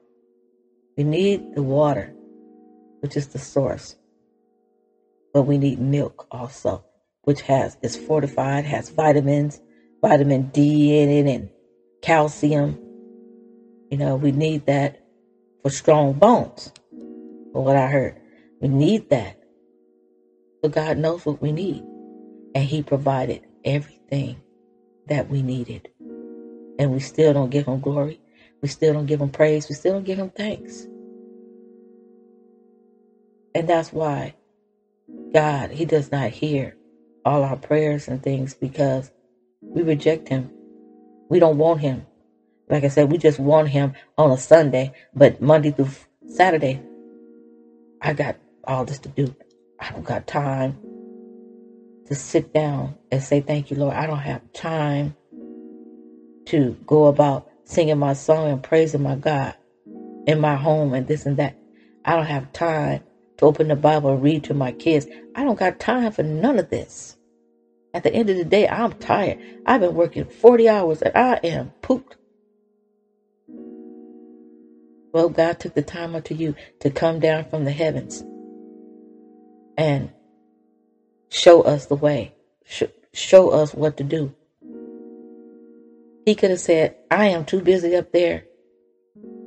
We 0.95 1.03
need 1.03 1.55
the 1.55 1.61
water, 1.61 2.15
which 3.01 3.17
is 3.17 3.27
the 3.27 3.37
source. 3.37 3.97
But 5.33 5.41
we 5.41 5.57
need 5.57 5.81
milk 5.81 6.25
also, 6.31 6.85
which 7.23 7.41
has 7.41 7.77
is 7.81 7.97
fortified, 7.97 8.63
has 8.63 8.87
vitamins, 8.87 9.59
vitamin 10.01 10.51
D 10.53 10.97
in 11.01 11.09
it, 11.09 11.29
and 11.29 11.49
calcium. 12.01 12.79
You 13.91 13.97
know, 13.97 14.15
we 14.15 14.31
need 14.31 14.65
that 14.67 15.05
for 15.63 15.69
strong 15.69 16.13
bones. 16.13 16.71
For 17.51 17.61
what 17.61 17.75
I 17.75 17.87
heard, 17.87 18.15
we 18.61 18.69
need 18.69 19.09
that. 19.09 19.37
So 20.63 20.69
God 20.69 20.97
knows 20.97 21.25
what 21.25 21.41
we 21.41 21.51
need, 21.51 21.83
and 22.55 22.63
He 22.63 22.83
provided 22.83 23.41
everything 23.65 24.37
that 25.07 25.29
we 25.29 25.41
needed 25.41 25.89
and 26.79 26.91
we 26.93 26.99
still 26.99 27.33
don't 27.33 27.51
give 27.51 27.67
him 27.67 27.79
glory. 27.79 28.19
We 28.61 28.69
still 28.69 28.93
don't 28.93 29.05
give 29.07 29.21
him 29.21 29.29
praise. 29.29 29.69
We 29.69 29.75
still 29.75 29.93
don't 29.93 30.05
give 30.05 30.19
him 30.19 30.31
thanks. 30.31 30.87
And 33.55 33.67
that's 33.69 33.93
why 33.93 34.35
God, 35.33 35.71
he 35.71 35.85
does 35.85 36.11
not 36.11 36.31
hear 36.31 36.75
all 37.25 37.43
our 37.43 37.57
prayers 37.57 38.07
and 38.07 38.23
things 38.23 38.53
because 38.53 39.11
we 39.61 39.83
reject 39.83 40.29
him. 40.29 40.51
We 41.29 41.39
don't 41.39 41.57
want 41.57 41.81
him. 41.81 42.05
Like 42.69 42.83
I 42.83 42.89
said, 42.89 43.11
we 43.11 43.17
just 43.17 43.39
want 43.39 43.69
him 43.69 43.93
on 44.17 44.31
a 44.31 44.37
Sunday, 44.37 44.93
but 45.15 45.41
Monday 45.41 45.71
through 45.71 45.89
Saturday, 46.27 46.81
I 48.01 48.13
got 48.13 48.37
all 48.65 48.85
this 48.85 48.99
to 48.99 49.09
do. 49.09 49.35
I 49.79 49.91
don't 49.91 50.05
got 50.05 50.27
time 50.27 50.77
to 52.07 52.15
sit 52.15 52.53
down 52.53 52.95
and 53.11 53.23
say, 53.23 53.41
Thank 53.41 53.71
you, 53.71 53.77
Lord. 53.77 53.95
I 53.95 54.07
don't 54.07 54.19
have 54.19 54.41
time 54.53 55.15
to 56.47 56.77
go 56.85 57.05
about 57.05 57.49
singing 57.65 57.99
my 57.99 58.13
song 58.13 58.49
and 58.51 58.63
praising 58.63 59.03
my 59.03 59.15
God 59.15 59.55
in 60.27 60.39
my 60.39 60.55
home 60.55 60.93
and 60.93 61.07
this 61.07 61.25
and 61.25 61.37
that. 61.37 61.55
I 62.05 62.15
don't 62.15 62.25
have 62.25 62.53
time 62.53 63.03
to 63.37 63.45
open 63.45 63.69
the 63.69 63.75
Bible 63.75 64.11
and 64.11 64.23
read 64.23 64.43
to 64.45 64.53
my 64.53 64.71
kids. 64.73 65.07
I 65.35 65.43
don't 65.43 65.59
got 65.59 65.79
time 65.79 66.11
for 66.11 66.23
none 66.23 66.59
of 66.59 66.69
this. 66.69 67.17
At 67.93 68.03
the 68.03 68.13
end 68.13 68.29
of 68.29 68.37
the 68.37 68.45
day, 68.45 68.67
I'm 68.67 68.93
tired. 68.93 69.39
I've 69.65 69.81
been 69.81 69.95
working 69.95 70.25
40 70.25 70.69
hours 70.69 71.01
and 71.01 71.15
I 71.15 71.35
am 71.43 71.71
pooped. 71.81 72.17
Well, 75.13 75.29
God 75.29 75.59
took 75.59 75.75
the 75.75 75.81
time 75.83 76.15
unto 76.15 76.35
you 76.35 76.55
to 76.81 76.89
come 76.89 77.19
down 77.19 77.45
from 77.49 77.65
the 77.65 77.71
heavens 77.71 78.23
and 79.77 80.11
show 81.29 81.61
us 81.61 81.87
the 81.87 81.95
way, 81.95 82.33
show 83.13 83.49
us 83.49 83.73
what 83.73 83.97
to 83.97 84.03
do. 84.03 84.33
He 86.25 86.35
could 86.35 86.51
have 86.51 86.59
said, 86.59 86.95
I 87.11 87.27
am 87.27 87.45
too 87.45 87.61
busy 87.61 87.95
up 87.95 88.11
there. 88.11 88.45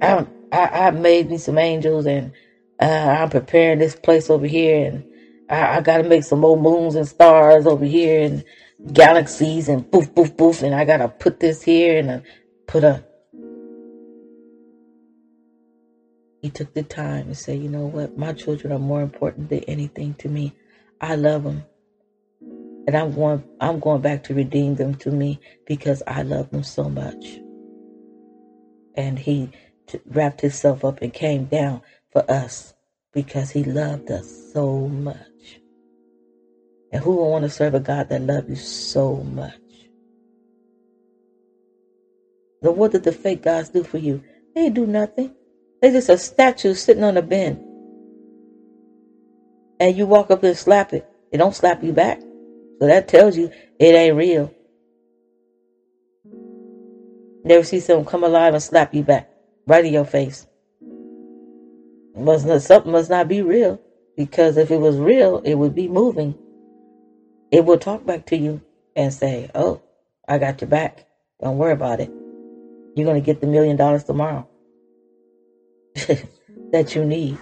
I, 0.02 0.26
I, 0.52 0.66
I 0.86 0.90
made 0.90 1.30
me 1.30 1.38
some 1.38 1.58
angels 1.58 2.06
and 2.06 2.32
uh, 2.80 2.84
I'm 2.84 3.30
preparing 3.30 3.78
this 3.78 3.96
place 3.96 4.28
over 4.28 4.46
here 4.46 4.86
and 4.86 5.04
I, 5.48 5.78
I 5.78 5.80
got 5.80 5.98
to 5.98 6.04
make 6.04 6.24
some 6.24 6.40
more 6.40 6.56
moons 6.56 6.94
and 6.94 7.08
stars 7.08 7.66
over 7.66 7.84
here 7.84 8.24
and 8.24 8.44
galaxies 8.92 9.68
and 9.68 9.90
boof, 9.90 10.14
boof, 10.14 10.36
boof. 10.36 10.62
And 10.62 10.74
I 10.74 10.84
got 10.84 10.98
to 10.98 11.08
put 11.08 11.40
this 11.40 11.62
here 11.62 11.98
and 11.98 12.10
uh, 12.10 12.20
put 12.66 12.84
a. 12.84 13.04
He 16.42 16.50
took 16.50 16.74
the 16.74 16.82
time 16.82 17.28
to 17.28 17.34
say, 17.34 17.56
you 17.56 17.68
know 17.68 17.86
what? 17.86 18.18
My 18.18 18.32
children 18.32 18.72
are 18.72 18.78
more 18.78 19.00
important 19.00 19.48
than 19.48 19.60
anything 19.60 20.14
to 20.14 20.28
me. 20.28 20.52
I 21.00 21.16
love 21.16 21.44
them 21.44 21.64
and 22.86 22.96
I'm 22.96 23.14
going 23.14 23.42
I'm 23.60 23.80
going 23.80 24.00
back 24.00 24.24
to 24.24 24.34
redeem 24.34 24.76
them 24.76 24.94
to 24.96 25.10
me 25.10 25.40
because 25.66 26.02
I 26.06 26.22
love 26.22 26.50
them 26.50 26.62
so 26.62 26.88
much. 26.88 27.40
And 28.94 29.18
he 29.18 29.50
t- 29.86 30.00
wrapped 30.06 30.40
himself 30.40 30.84
up 30.84 31.02
and 31.02 31.12
came 31.12 31.46
down 31.46 31.82
for 32.10 32.28
us 32.30 32.74
because 33.12 33.50
he 33.50 33.64
loved 33.64 34.10
us 34.10 34.52
so 34.52 34.88
much. 34.88 35.60
And 36.92 37.02
who 37.02 37.16
would 37.16 37.30
want 37.30 37.44
to 37.44 37.50
serve 37.50 37.74
a 37.74 37.80
God 37.80 38.08
that 38.08 38.22
loves 38.22 38.48
you 38.48 38.56
so 38.56 39.16
much? 39.16 39.54
So 42.62 42.70
what 42.70 42.92
did 42.92 43.04
the 43.04 43.12
fake 43.12 43.42
gods 43.42 43.68
do 43.68 43.82
for 43.82 43.98
you? 43.98 44.22
They 44.54 44.70
do 44.70 44.86
nothing. 44.86 45.34
They 45.82 45.90
just 45.90 46.08
a 46.08 46.18
statue 46.18 46.74
sitting 46.74 47.04
on 47.04 47.16
a 47.16 47.22
bin. 47.22 47.62
And 49.78 49.96
you 49.96 50.06
walk 50.06 50.30
up 50.30 50.42
and 50.42 50.56
slap 50.56 50.92
it. 50.92 51.06
They 51.30 51.38
don't 51.38 51.54
slap 51.54 51.82
you 51.82 51.92
back. 51.92 52.20
So 52.80 52.86
that 52.86 53.08
tells 53.08 53.36
you 53.36 53.50
it 53.78 53.94
ain't 53.94 54.16
real. 54.16 54.52
Never 57.44 57.64
see 57.64 57.80
someone 57.80 58.06
come 58.06 58.24
alive 58.24 58.54
and 58.54 58.62
slap 58.62 58.94
you 58.94 59.02
back 59.02 59.30
right 59.66 59.84
in 59.84 59.92
your 59.92 60.04
face. 60.04 60.46
Must 62.16 62.46
not, 62.46 62.62
something 62.62 62.92
must 62.92 63.10
not 63.10 63.28
be 63.28 63.42
real 63.42 63.80
because 64.16 64.56
if 64.56 64.70
it 64.70 64.78
was 64.80 64.96
real, 64.96 65.38
it 65.44 65.54
would 65.54 65.74
be 65.74 65.88
moving. 65.88 66.34
It 67.52 67.64
will 67.64 67.78
talk 67.78 68.04
back 68.04 68.26
to 68.26 68.36
you 68.36 68.60
and 68.96 69.12
say, 69.12 69.50
"Oh, 69.54 69.80
I 70.26 70.38
got 70.38 70.60
your 70.60 70.68
back. 70.68 71.06
Don't 71.40 71.58
worry 71.58 71.72
about 71.72 72.00
it. 72.00 72.10
You're 72.94 73.06
gonna 73.06 73.20
get 73.20 73.40
the 73.40 73.46
million 73.46 73.76
dollars 73.76 74.04
tomorrow 74.04 74.48
that 76.72 76.94
you 76.94 77.04
need, 77.04 77.38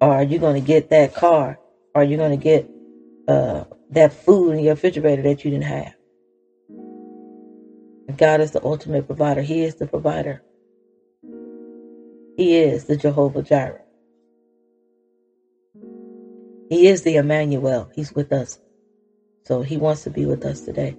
or 0.00 0.14
are 0.14 0.22
you 0.22 0.38
gonna 0.38 0.60
get 0.60 0.90
that 0.90 1.14
car? 1.14 1.58
Or 1.94 2.02
are 2.02 2.04
you 2.04 2.16
gonna 2.16 2.36
get 2.36 2.70
uh, 3.28 3.64
that 3.90 4.12
food 4.12 4.52
in 4.52 4.64
your 4.64 4.74
refrigerator 4.74 5.22
that 5.22 5.44
you 5.44 5.50
didn't 5.50 5.64
have. 5.64 5.94
God 8.16 8.40
is 8.40 8.52
the 8.52 8.64
ultimate 8.64 9.06
provider. 9.06 9.42
He 9.42 9.62
is 9.62 9.76
the 9.76 9.86
provider. 9.86 10.42
He 12.36 12.56
is 12.56 12.84
the 12.84 12.96
Jehovah 12.96 13.42
Jireh. 13.42 13.82
He 16.68 16.88
is 16.88 17.02
the 17.02 17.16
Emmanuel. 17.16 17.90
He's 17.94 18.14
with 18.14 18.32
us. 18.32 18.58
So 19.44 19.62
he 19.62 19.76
wants 19.76 20.04
to 20.04 20.10
be 20.10 20.26
with 20.26 20.44
us 20.44 20.62
today. 20.62 20.96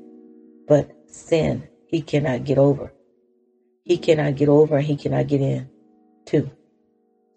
But 0.68 0.90
sin, 1.08 1.68
he 1.88 2.02
cannot 2.02 2.46
get 2.46 2.58
over. 2.58 2.94
He 3.84 3.98
cannot 3.98 4.36
get 4.36 4.50
over 4.50 4.78
and 4.78 4.86
he 4.86 4.96
cannot 4.96 5.28
get 5.28 5.42
in 5.42 5.70
too. 6.26 6.50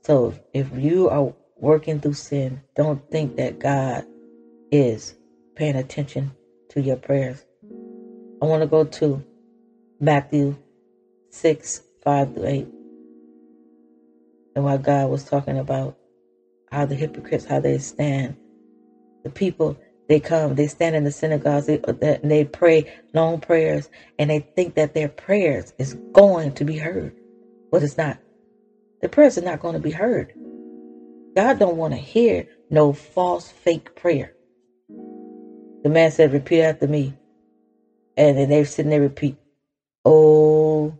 So 0.02 0.34
if 0.52 0.68
you 0.76 1.08
are 1.10 1.34
working 1.56 2.00
through 2.00 2.14
sin, 2.14 2.62
don't 2.76 3.08
think 3.10 3.36
that 3.36 3.58
God 3.58 4.06
is 4.72 5.14
paying 5.56 5.76
attention 5.76 6.32
to 6.70 6.80
your 6.80 6.96
prayers. 6.96 7.44
I 8.42 8.46
want 8.46 8.62
to 8.62 8.68
go 8.68 8.84
to 8.84 9.24
Matthew 10.00 10.56
6 11.30 11.82
5 12.04 12.34
to 12.36 12.48
8. 12.48 12.68
And 14.56 14.64
while 14.64 14.78
God 14.78 15.10
was 15.10 15.24
talking 15.24 15.58
about 15.58 15.96
how 16.72 16.86
the 16.86 16.96
hypocrites, 16.96 17.46
how 17.46 17.60
they 17.60 17.78
stand, 17.78 18.36
the 19.24 19.30
people 19.30 19.76
They 20.08 20.20
come, 20.20 20.54
they 20.56 20.66
stand 20.66 20.96
in 20.96 21.04
the 21.04 21.12
synagogues, 21.12 21.66
they, 21.66 21.80
uh, 21.80 22.18
they 22.24 22.44
pray 22.44 22.92
long 23.14 23.40
prayers, 23.40 23.88
and 24.18 24.28
they 24.30 24.40
think 24.40 24.74
that 24.74 24.94
their 24.94 25.08
prayers 25.08 25.72
is 25.78 25.94
going 26.12 26.52
to 26.54 26.64
be 26.64 26.78
heard, 26.78 27.14
but 27.70 27.82
it's 27.82 27.96
not. 27.96 28.18
The 29.02 29.08
prayers 29.08 29.38
are 29.38 29.42
not 29.42 29.60
going 29.60 29.74
to 29.74 29.80
be 29.80 29.92
heard. 29.92 30.34
God 31.36 31.58
don't 31.58 31.76
want 31.78 31.94
to 31.94 32.00
hear 32.00 32.46
no 32.70 32.92
false, 32.92 33.50
fake 33.50 33.96
prayer. 33.96 34.34
The 35.82 35.88
man 35.90 36.10
said, 36.10 36.32
"Repeat 36.32 36.62
after 36.62 36.88
me," 36.88 37.14
and 38.16 38.38
then 38.38 38.50
they're 38.50 38.64
sitting 38.66 38.90
there 38.90 39.00
repeat, 39.00 39.36
"Oh, 40.04 40.94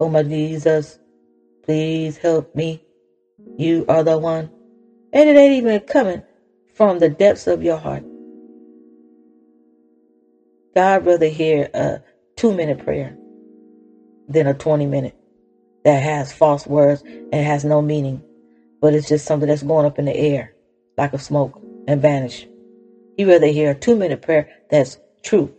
oh 0.00 0.08
my 0.08 0.22
Jesus, 0.22 0.98
please 1.64 2.18
help 2.18 2.54
me. 2.54 2.82
You 3.58 3.86
are 3.88 4.04
the 4.04 4.18
one," 4.18 4.50
and 5.12 5.28
it 5.28 5.36
ain't 5.36 5.54
even 5.54 5.80
coming 5.80 6.22
from 6.74 6.98
the 6.98 7.08
depths 7.08 7.46
of 7.46 7.62
your 7.62 7.78
heart. 7.78 8.04
God 10.74 11.06
rather 11.06 11.26
hear 11.28 11.68
a 11.74 12.00
two-minute 12.36 12.78
prayer 12.84 13.16
than 14.28 14.46
a 14.46 14.54
twenty-minute 14.54 15.14
that 15.84 16.02
has 16.02 16.32
false 16.32 16.66
words 16.66 17.02
and 17.04 17.46
has 17.46 17.64
no 17.64 17.82
meaning, 17.82 18.22
but 18.80 18.94
it's 18.94 19.08
just 19.08 19.26
something 19.26 19.48
that's 19.48 19.62
going 19.62 19.86
up 19.86 19.98
in 19.98 20.06
the 20.06 20.16
air 20.16 20.52
like 20.98 21.14
a 21.14 21.18
smoke 21.18 21.60
and 21.88 22.02
vanish. 22.02 22.46
You 23.16 23.30
rather 23.30 23.46
hear 23.46 23.70
a 23.70 23.74
two 23.74 23.96
minute 23.96 24.22
prayer 24.22 24.48
that's 24.70 24.98
true 25.22 25.54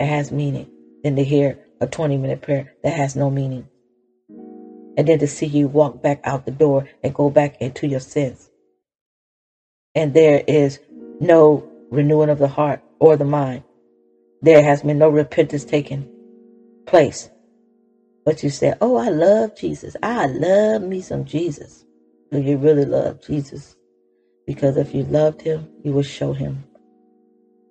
and 0.00 0.08
has 0.08 0.32
meaning 0.32 0.70
than 1.04 1.16
to 1.16 1.24
hear 1.24 1.58
a 1.80 1.86
20 1.86 2.16
minute 2.18 2.42
prayer 2.42 2.72
that 2.82 2.94
has 2.94 3.16
no 3.16 3.30
meaning. 3.30 3.68
And 4.96 5.08
then 5.08 5.18
to 5.20 5.26
see 5.26 5.46
you 5.46 5.68
walk 5.68 6.02
back 6.02 6.20
out 6.24 6.46
the 6.46 6.52
door 6.52 6.88
and 7.02 7.14
go 7.14 7.30
back 7.30 7.60
into 7.60 7.86
your 7.86 8.00
sins. 8.00 8.50
And 9.94 10.14
there 10.14 10.42
is 10.46 10.78
no 11.20 11.68
renewing 11.90 12.30
of 12.30 12.38
the 12.38 12.48
heart 12.48 12.82
or 12.98 13.16
the 13.16 13.24
mind. 13.24 13.64
There 14.42 14.62
has 14.62 14.82
been 14.82 14.98
no 14.98 15.10
repentance 15.10 15.64
taken 15.64 16.08
place. 16.86 17.30
But 18.24 18.42
you 18.42 18.50
say, 18.50 18.74
Oh, 18.80 18.96
I 18.96 19.08
love 19.08 19.56
Jesus. 19.56 19.96
I 20.02 20.26
love 20.26 20.82
me 20.82 21.02
some 21.02 21.24
Jesus. 21.24 21.84
Do 22.30 22.40
you 22.40 22.56
really 22.58 22.84
love 22.86 23.20
Jesus? 23.26 23.76
Because 24.46 24.76
if 24.76 24.94
you 24.94 25.04
loved 25.04 25.42
him, 25.42 25.68
you 25.84 25.92
would 25.92 26.06
show 26.06 26.32
him. 26.32 26.64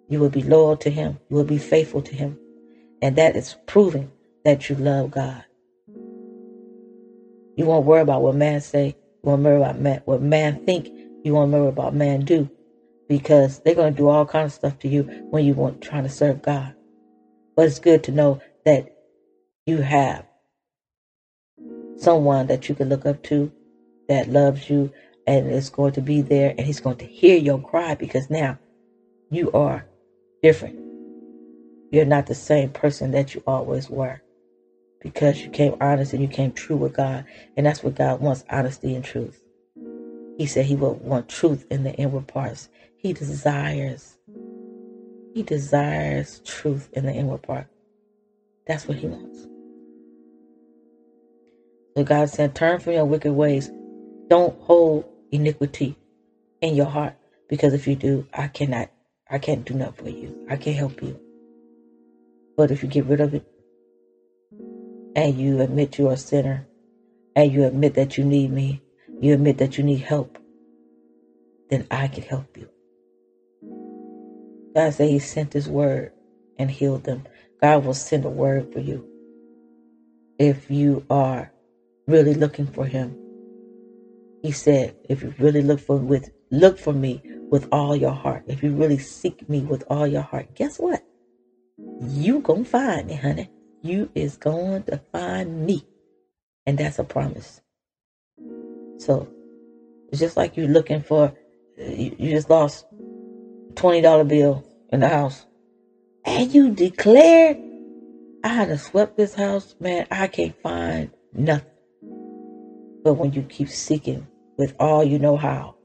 You 0.09 0.19
will 0.19 0.29
be 0.29 0.41
loyal 0.41 0.75
to 0.77 0.89
him. 0.89 1.19
You 1.29 1.37
will 1.37 1.43
be 1.43 1.57
faithful 1.57 2.01
to 2.01 2.15
him. 2.15 2.37
And 3.01 3.15
that 3.15 3.35
is 3.35 3.55
proving 3.67 4.11
that 4.43 4.69
you 4.69 4.75
love 4.75 5.11
God. 5.11 5.45
You 7.55 7.65
won't 7.65 7.85
worry 7.85 8.01
about 8.01 8.21
what 8.21 8.35
man 8.35 8.59
say. 8.61 8.87
You 8.87 9.29
won't 9.29 9.43
worry 9.43 9.57
about 9.57 9.79
man, 9.79 10.01
what 10.05 10.21
man 10.21 10.65
think. 10.65 10.89
You 11.23 11.33
won't 11.33 11.51
worry 11.51 11.67
about 11.67 11.93
man 11.93 12.21
do. 12.21 12.49
Because 13.07 13.59
they're 13.59 13.75
going 13.75 13.93
to 13.93 13.97
do 13.97 14.09
all 14.09 14.25
kinds 14.25 14.53
of 14.53 14.55
stuff 14.55 14.79
to 14.79 14.87
you 14.87 15.03
when 15.29 15.45
you 15.45 15.53
want 15.53 15.81
trying 15.81 16.03
to 16.03 16.09
serve 16.09 16.41
God. 16.41 16.75
But 17.55 17.67
it's 17.67 17.79
good 17.79 18.03
to 18.05 18.11
know 18.11 18.41
that 18.65 18.95
you 19.65 19.77
have 19.77 20.25
someone 21.97 22.47
that 22.47 22.69
you 22.69 22.75
can 22.75 22.89
look 22.89 23.05
up 23.05 23.21
to 23.23 23.51
that 24.07 24.29
loves 24.29 24.69
you 24.69 24.91
and 25.27 25.51
is 25.51 25.69
going 25.69 25.91
to 25.93 26.01
be 26.01 26.21
there 26.21 26.55
and 26.57 26.61
he's 26.61 26.79
going 26.79 26.97
to 26.97 27.05
hear 27.05 27.37
your 27.37 27.61
cry 27.61 27.93
because 27.93 28.29
now 28.29 28.57
you 29.29 29.51
are 29.51 29.85
different. 30.41 30.79
You're 31.91 32.05
not 32.05 32.27
the 32.27 32.35
same 32.35 32.69
person 32.69 33.11
that 33.11 33.33
you 33.33 33.43
always 33.47 33.89
were 33.89 34.21
because 35.01 35.41
you 35.41 35.49
came 35.49 35.75
honest 35.81 36.13
and 36.13 36.21
you 36.21 36.27
came 36.27 36.51
true 36.51 36.75
with 36.75 36.93
God. 36.93 37.25
And 37.57 37.65
that's 37.65 37.83
what 37.83 37.95
God 37.95 38.21
wants 38.21 38.43
honesty 38.49 38.95
and 38.95 39.03
truth. 39.03 39.41
He 40.37 40.45
said 40.45 40.65
he 40.65 40.75
will 40.75 40.95
want 40.95 41.29
truth 41.29 41.65
in 41.69 41.83
the 41.83 41.93
inward 41.93 42.27
parts. 42.27 42.69
He 42.97 43.13
desires, 43.13 44.17
he 45.33 45.43
desires 45.43 46.41
truth 46.45 46.89
in 46.93 47.05
the 47.05 47.13
inward 47.13 47.41
part. 47.43 47.67
That's 48.67 48.87
what 48.87 48.97
he 48.97 49.07
wants. 49.07 49.47
So 51.95 52.03
God 52.03 52.29
said, 52.29 52.55
Turn 52.55 52.79
from 52.79 52.93
your 52.93 53.05
wicked 53.05 53.33
ways. 53.33 53.71
Don't 54.29 54.59
hold 54.61 55.05
iniquity 55.31 55.97
in 56.61 56.75
your 56.75 56.85
heart. 56.85 57.15
Because 57.49 57.73
if 57.73 57.87
you 57.87 57.95
do, 57.95 58.27
I 58.33 58.47
cannot, 58.47 58.89
I 59.29 59.37
can't 59.37 59.65
do 59.65 59.73
nothing 59.73 60.05
for 60.05 60.09
you. 60.09 60.45
I 60.49 60.55
can't 60.55 60.77
help 60.77 61.01
you. 61.01 61.19
But 62.57 62.71
if 62.71 62.83
you 62.83 62.89
get 62.89 63.05
rid 63.05 63.21
of 63.21 63.33
it 63.33 63.43
and 65.15 65.37
you 65.39 65.61
admit 65.61 65.97
you're 65.97 66.13
a 66.13 66.17
sinner 66.17 66.67
and 67.35 67.51
you 67.51 67.65
admit 67.65 67.93
that 67.95 68.17
you 68.17 68.23
need 68.23 68.51
me, 68.51 68.81
you 69.21 69.33
admit 69.33 69.57
that 69.59 69.77
you 69.77 69.83
need 69.83 70.01
help, 70.01 70.37
then 71.69 71.85
I 71.91 72.07
can 72.07 72.23
help 72.23 72.57
you. 72.57 72.67
God 74.75 74.93
said 74.93 75.09
He 75.09 75.19
sent 75.19 75.53
His 75.53 75.69
word 75.69 76.11
and 76.57 76.69
healed 76.69 77.03
them. 77.03 77.23
God 77.61 77.85
will 77.85 77.93
send 77.93 78.25
a 78.25 78.29
word 78.29 78.73
for 78.73 78.79
you 78.79 79.07
if 80.39 80.71
you 80.71 81.05
are 81.09 81.51
really 82.07 82.33
looking 82.33 82.65
for 82.65 82.85
him. 82.85 83.15
He 84.41 84.51
said, 84.51 84.95
if 85.09 85.21
you 85.21 85.33
really 85.37 85.61
look 85.61 85.79
for 85.79 85.97
with 85.97 86.31
look 86.49 86.79
for 86.79 86.93
me 86.93 87.21
with 87.49 87.67
all 87.71 87.95
your 87.95 88.11
heart, 88.11 88.43
if 88.47 88.63
you 88.63 88.71
really 88.71 88.97
seek 88.97 89.47
me 89.49 89.61
with 89.61 89.83
all 89.89 90.07
your 90.07 90.21
heart, 90.21 90.55
guess 90.55 90.79
what? 90.79 91.03
You 92.01 92.41
gonna 92.41 92.65
find 92.65 93.07
me, 93.07 93.15
honey. 93.15 93.49
You 93.81 94.09
is 94.15 94.37
going 94.37 94.83
to 94.83 95.01
find 95.11 95.65
me. 95.65 95.85
And 96.65 96.77
that's 96.77 96.99
a 96.99 97.03
promise. 97.03 97.61
So 98.97 99.27
it's 100.09 100.19
just 100.19 100.37
like 100.37 100.57
you 100.57 100.67
looking 100.67 101.01
for 101.01 101.33
you, 101.77 102.11
just 102.31 102.49
lost 102.49 102.85
twenty 103.75 104.01
dollar 104.01 104.23
bill 104.25 104.65
in 104.91 105.01
the 105.01 105.09
house. 105.09 105.45
And 106.25 106.53
you 106.53 106.71
declared 106.71 107.57
I 108.43 108.49
had 108.49 108.69
to 108.69 108.77
swept 108.77 109.17
this 109.17 109.33
house, 109.35 109.75
man, 109.81 110.07
I 110.11 110.27
can't 110.27 110.55
find 110.63 111.11
nothing. 111.33 111.67
But 113.03 113.15
when 113.15 113.33
you 113.33 113.43
keep 113.43 113.69
seeking 113.69 114.27
with 114.57 114.75
all 114.79 115.03
you 115.03 115.19
know 115.19 115.37
how, 115.37 115.75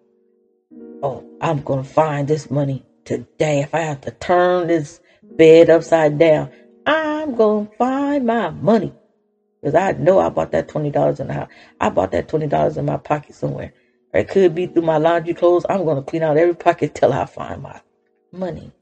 oh, 1.05 1.25
I'm 1.43 1.63
going 1.63 1.85
to 1.85 1.89
find 1.89 2.29
this 2.29 2.51
money 2.51 2.85
today. 3.05 3.61
If 3.61 3.75
I 3.75 3.81
have 3.81 4.03
to 4.03 4.13
turn 4.13 4.69
this 4.69 5.01
bed 5.23 5.71
upside 5.71 6.19
down, 6.19 6.51
I'm 6.87 7.37
going 7.37 7.69
to 7.69 7.77
find 7.77 8.27
my 8.27 8.51
money. 8.51 8.93
Because 9.63 9.77
I 9.77 9.93
know 9.93 10.21
I 10.21 10.31
bought 10.31 10.53
that 10.53 10.69
$20 10.69 11.21
in 11.21 11.29
the 11.29 11.35
house. 11.35 11.51
I 11.81 11.91
bought 11.91 12.13
that 12.13 12.29
$20 12.29 12.79
in 12.79 12.87
my 12.87 12.99
pocket 12.99 13.35
somewhere. 13.37 13.73
It 14.15 14.29
could 14.29 14.55
be 14.55 14.67
through 14.67 14.83
my 14.83 14.99
laundry 14.99 15.35
clothes. 15.35 15.67
I'm 15.69 15.85
going 15.85 15.97
to 15.97 16.03
clean 16.03 16.23
out 16.23 16.39
every 16.39 16.55
pocket 16.55 16.95
till 16.95 17.13
I 17.13 17.27
find 17.27 17.63
my 17.63 17.81
money. 18.33 18.73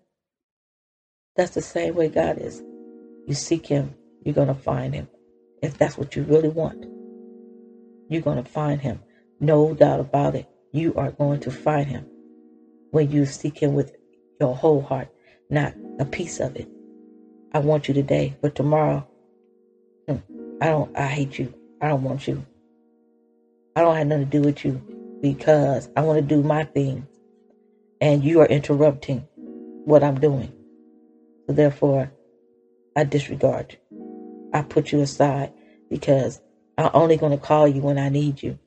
That's 1.36 1.54
the 1.54 1.62
same 1.62 1.94
way 1.96 2.08
God 2.08 2.38
is. 2.38 2.62
You 3.26 3.34
seek 3.34 3.66
Him, 3.66 3.94
you're 4.24 4.34
going 4.34 4.48
to 4.48 4.54
find 4.54 4.94
Him. 4.94 5.08
If 5.62 5.78
that's 5.78 5.98
what 5.98 6.16
you 6.16 6.24
really 6.24 6.50
want. 6.50 6.86
You're 8.08 8.22
going 8.22 8.42
to 8.42 8.50
find 8.50 8.80
him. 8.80 9.00
No 9.40 9.74
doubt 9.74 10.00
about 10.00 10.34
it. 10.34 10.46
You 10.72 10.94
are 10.96 11.12
going 11.12 11.40
to 11.40 11.50
find 11.50 11.88
him 11.88 12.06
when 12.92 13.10
you 13.10 13.26
seek 13.26 13.58
him 13.58 13.74
with 13.74 13.96
your 14.38 14.54
whole 14.54 14.82
heart, 14.82 15.08
not 15.50 15.74
a 15.98 16.04
piece 16.04 16.40
of 16.40 16.54
it. 16.56 16.68
I 17.52 17.58
want 17.58 17.88
you 17.88 17.94
today, 17.94 18.36
but 18.40 18.54
tomorrow, 18.54 19.06
hmm, 20.06 20.16
I 20.60 20.66
don't, 20.66 20.96
I 20.96 21.06
hate 21.06 21.38
you. 21.38 21.52
I 21.80 21.88
don't 21.88 22.02
want 22.04 22.28
you. 22.28 22.46
I 23.74 23.80
don't 23.80 23.96
have 23.96 24.06
nothing 24.06 24.26
to 24.26 24.30
do 24.30 24.42
with 24.42 24.64
you 24.64 24.80
because 25.22 25.88
I 25.96 26.02
want 26.02 26.18
to 26.18 26.34
do 26.34 26.42
my 26.42 26.64
thing 26.64 27.06
and 28.00 28.22
you 28.22 28.40
are 28.40 28.46
interrupting 28.46 29.26
what 29.84 30.04
I'm 30.04 30.20
doing. 30.20 30.52
So 31.46 31.54
therefore, 31.54 32.12
I 32.94 33.04
disregard 33.04 33.78
you. 33.90 34.50
I 34.52 34.62
put 34.62 34.92
you 34.92 35.00
aside 35.00 35.52
because 35.88 36.42
I'm 36.76 36.90
only 36.92 37.16
going 37.16 37.32
to 37.32 37.42
call 37.42 37.66
you 37.66 37.80
when 37.80 37.98
I 37.98 38.10
need 38.10 38.42
you, 38.42 38.58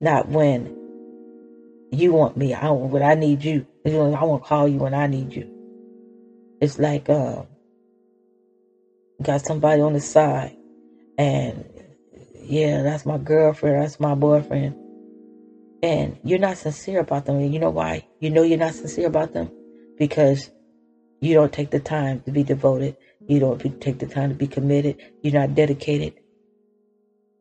not 0.00 0.28
when 0.28 0.81
you 1.92 2.12
want 2.12 2.36
me. 2.36 2.54
I 2.54 2.70
want 2.70 2.90
when 2.90 3.02
I 3.02 3.14
need 3.14 3.44
you. 3.44 3.66
I 3.86 3.90
want 3.90 4.42
to 4.42 4.48
call 4.48 4.66
you 4.66 4.78
when 4.78 4.94
I 4.94 5.06
need 5.06 5.34
you. 5.34 5.48
It's 6.60 6.78
like 6.78 7.08
um, 7.10 7.46
got 9.22 9.42
somebody 9.42 9.82
on 9.82 9.92
the 9.92 10.00
side, 10.00 10.56
and 11.18 11.64
yeah, 12.34 12.82
that's 12.82 13.04
my 13.04 13.18
girlfriend, 13.18 13.82
that's 13.82 14.00
my 14.00 14.14
boyfriend, 14.14 14.74
and 15.82 16.18
you're 16.24 16.38
not 16.38 16.56
sincere 16.56 17.00
about 17.00 17.26
them. 17.26 17.36
And 17.36 17.52
you 17.52 17.60
know 17.60 17.70
why? 17.70 18.06
You 18.20 18.30
know 18.30 18.42
you're 18.42 18.58
not 18.58 18.74
sincere 18.74 19.08
about 19.08 19.34
them 19.34 19.50
because 19.98 20.50
you 21.20 21.34
don't 21.34 21.52
take 21.52 21.70
the 21.70 21.80
time 21.80 22.22
to 22.22 22.30
be 22.30 22.42
devoted. 22.42 22.96
You 23.28 23.38
don't 23.38 23.80
take 23.80 23.98
the 23.98 24.06
time 24.06 24.30
to 24.30 24.34
be 24.34 24.46
committed. 24.46 24.96
You're 25.22 25.34
not 25.34 25.54
dedicated. 25.54 26.14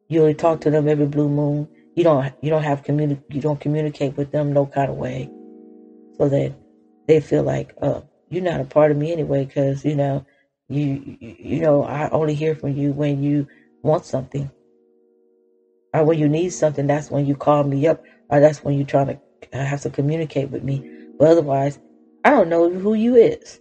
You 0.08 0.22
only 0.22 0.34
talk 0.34 0.62
to 0.62 0.70
them 0.70 0.88
every 0.88 1.08
blue 1.08 1.30
moon. 1.30 1.68
You 1.96 2.04
don't 2.04 2.34
you 2.42 2.50
don't 2.50 2.64
have 2.64 2.84
communi- 2.84 3.24
you 3.30 3.42
don't 3.42 3.60
communicate 3.60 4.18
with 4.18 4.32
them 4.32 4.54
no 4.54 4.66
kind 4.66 4.90
of 4.90 4.98
way, 4.98 5.30
so 6.18 6.30
that 6.30 6.54
they 7.08 7.20
feel 7.20 7.44
like, 7.44 7.74
oh, 7.82 8.04
you're 8.30 8.44
not 8.44 8.62
a 8.62 8.66
part 8.66 8.92
of 8.92 8.98
me 8.98 9.12
anyway, 9.12 9.46
because 9.46 9.84
you 9.84 9.96
know 9.96 10.26
you 10.70 11.18
you 11.20 11.60
know 11.60 11.84
I 11.84 12.10
only 12.10 12.34
hear 12.34 12.56
from 12.56 12.76
you 12.78 12.94
when 12.94 13.22
you 13.22 13.48
want 13.84 14.06
something, 14.06 14.50
or 15.94 16.04
when 16.06 16.18
you 16.18 16.30
need 16.30 16.52
something. 16.52 16.88
That's 16.88 17.12
when 17.12 17.26
you 17.26 17.36
call 17.36 17.64
me 17.64 17.88
up, 17.88 18.04
or 18.30 18.40
that's 18.40 18.64
when 18.64 18.76
you're 18.76 18.88
trying 18.88 19.08
to 19.08 19.20
uh, 19.54 19.66
have 19.66 19.82
to 19.82 19.90
communicate 19.90 20.50
with 20.50 20.64
me. 20.64 20.90
But 21.20 21.28
otherwise, 21.28 21.80
I 22.24 22.30
don't 22.30 22.50
know 22.50 22.70
who 22.70 22.94
you 22.94 23.16
is. 23.16 23.60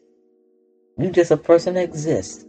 You 0.99 1.11
just 1.11 1.31
a 1.31 1.37
person 1.37 1.75
that 1.75 1.85
exists. 1.85 2.45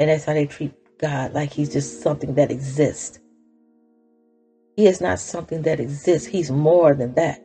And 0.00 0.10
that's 0.10 0.24
how 0.24 0.34
they 0.34 0.46
treat 0.46 0.72
God, 0.98 1.34
like 1.34 1.52
he's 1.52 1.72
just 1.72 2.02
something 2.02 2.34
that 2.34 2.50
exists. 2.50 3.18
He 4.78 4.86
is 4.86 5.00
not 5.00 5.18
something 5.18 5.62
that 5.62 5.80
exists. 5.80 6.28
He's 6.28 6.52
more 6.52 6.94
than 6.94 7.14
that. 7.14 7.44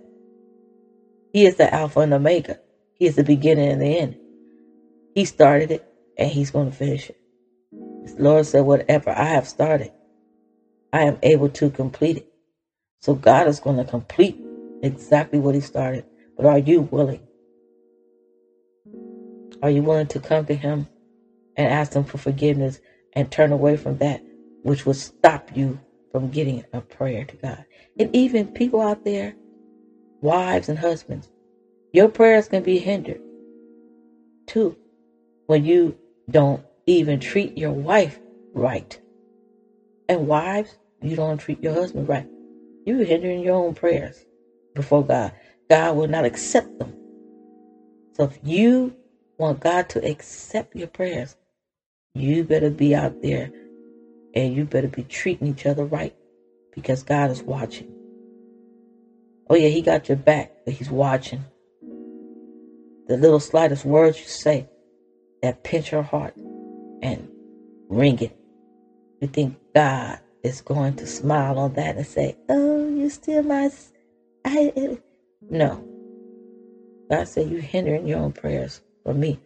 He 1.34 1.48
is 1.48 1.56
the 1.56 1.74
Alpha 1.74 2.02
and 2.02 2.14
Omega. 2.14 2.60
He 2.94 3.08
is 3.08 3.16
the 3.16 3.24
beginning 3.24 3.72
and 3.72 3.82
the 3.82 3.98
end. 3.98 4.18
He 5.16 5.26
started 5.26 5.72
it 5.72 5.84
and 6.16 6.30
he's 6.30 6.52
going 6.52 6.70
to 6.70 6.78
finish 6.78 7.10
it. 7.10 7.18
The 8.06 8.24
Lord 8.24 8.46
said, 8.46 8.62
Whatever 8.62 9.10
I 9.10 9.24
have 9.26 9.48
started, 9.48 9.92
I 10.94 11.06
am 11.06 11.18
able 11.24 11.50
to 11.50 11.72
complete 11.72 12.18
it. 12.18 12.28
So 13.02 13.16
God 13.16 13.48
is 13.48 13.60
going 13.60 13.78
to 13.78 13.84
complete 13.84 14.40
exactly 14.84 15.40
what 15.40 15.56
he 15.56 15.62
started. 15.62 16.06
But 16.38 16.46
are 16.46 16.60
you 16.60 16.82
willing? 16.82 17.28
Are 19.64 19.72
you 19.72 19.82
willing 19.82 20.08
to 20.10 20.20
come 20.20 20.46
to 20.46 20.56
him 20.56 20.88
and 21.58 21.68
ask 21.68 21.94
him 21.94 22.04
for 22.04 22.20
forgiveness 22.20 22.80
and 23.14 23.32
turn 23.32 23.52
away 23.52 23.76
from 23.76 23.98
that 23.98 24.22
which 24.62 24.86
would 24.86 24.98
stop 24.98 25.58
you 25.58 25.80
from 26.14 26.32
getting 26.32 26.66
a 26.74 26.82
prayer 26.82 27.26
to 27.26 27.38
God? 27.38 27.66
And 28.00 28.16
even 28.16 28.48
people 28.50 28.82
out 28.82 29.06
there, 29.06 29.36
wives 30.22 30.70
and 30.70 30.80
husbands, 30.80 31.30
your 31.94 32.10
prayers 32.10 32.48
can 32.50 32.64
be 32.64 32.80
hindered 32.80 33.22
too 34.48 34.78
when 35.48 35.66
you 35.66 35.98
don't 36.32 36.64
even 36.88 37.20
treat 37.20 37.58
your 37.58 37.72
wife 37.72 38.20
right. 38.54 39.00
And 40.10 40.28
wives, 40.28 40.78
you 41.02 41.16
don't 41.16 41.40
treat 41.40 41.64
your 41.64 41.74
husband 41.74 42.10
right. 42.10 42.28
You're 42.86 43.06
hindering 43.06 43.42
your 43.42 43.56
own 43.56 43.76
prayers 43.76 44.26
before 44.76 45.06
God. 45.06 45.34
God 45.70 45.96
will 45.98 46.08
not 46.08 46.26
accept 46.26 46.80
them. 46.80 46.94
So 48.14 48.26
if 48.26 48.40
you 48.44 48.96
want 49.40 49.62
God 49.62 49.90
to 49.90 50.06
accept 50.08 50.76
your 50.76 50.88
prayers, 50.88 51.36
you 52.16 52.44
better 52.44 52.70
be 52.72 52.96
out 52.96 53.22
there 53.24 53.52
and 54.34 54.56
you 54.56 54.66
better 54.66 54.88
be 54.88 55.04
treating 55.04 55.48
each 55.48 55.66
other 55.66 55.86
right 55.86 56.16
because 56.74 57.04
God 57.04 57.32
is 57.32 57.44
watching. 57.44 57.92
Oh, 59.50 59.56
yeah, 59.56 59.70
He 59.70 59.82
got 59.82 60.10
your 60.10 60.18
back, 60.18 60.52
but 60.66 60.74
He's 60.74 60.90
watching. 60.90 61.44
The 63.08 63.18
little 63.18 63.40
slightest 63.40 63.86
words 63.86 64.20
you 64.20 64.26
say 64.26 64.68
that 65.42 65.64
pinch 65.64 65.92
your 65.92 66.04
heart 66.04 66.36
and 67.02 67.28
wring 67.90 68.20
it. 68.20 68.36
You 69.22 69.28
think 69.28 69.58
God 69.76 70.20
is 70.44 70.62
going 70.62 70.96
to 70.98 71.08
smile 71.08 71.60
on 71.60 71.74
that 71.74 71.98
and 71.98 72.06
say, 72.06 72.38
Oh, 72.50 72.90
you 72.90 73.10
still 73.10 73.44
my. 73.44 73.70
I, 74.46 74.98
no. 75.50 75.84
God 77.10 77.28
said, 77.28 77.50
You're 77.50 77.62
hindering 77.62 78.08
your 78.08 78.20
own 78.20 78.32
prayers 78.32 78.82
for 79.04 79.14
me 79.14 79.40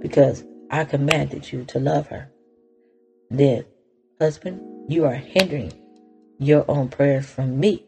because 0.00 0.44
I 0.70 0.84
commanded 0.84 1.52
you 1.52 1.64
to 1.66 1.78
love 1.78 2.08
her. 2.08 2.30
Then, 3.30 3.64
husband, 4.20 4.60
you 4.88 5.04
are 5.04 5.14
hindering 5.14 5.72
your 6.38 6.64
own 6.68 6.88
prayers 6.88 7.26
from 7.26 7.58
me. 7.58 7.84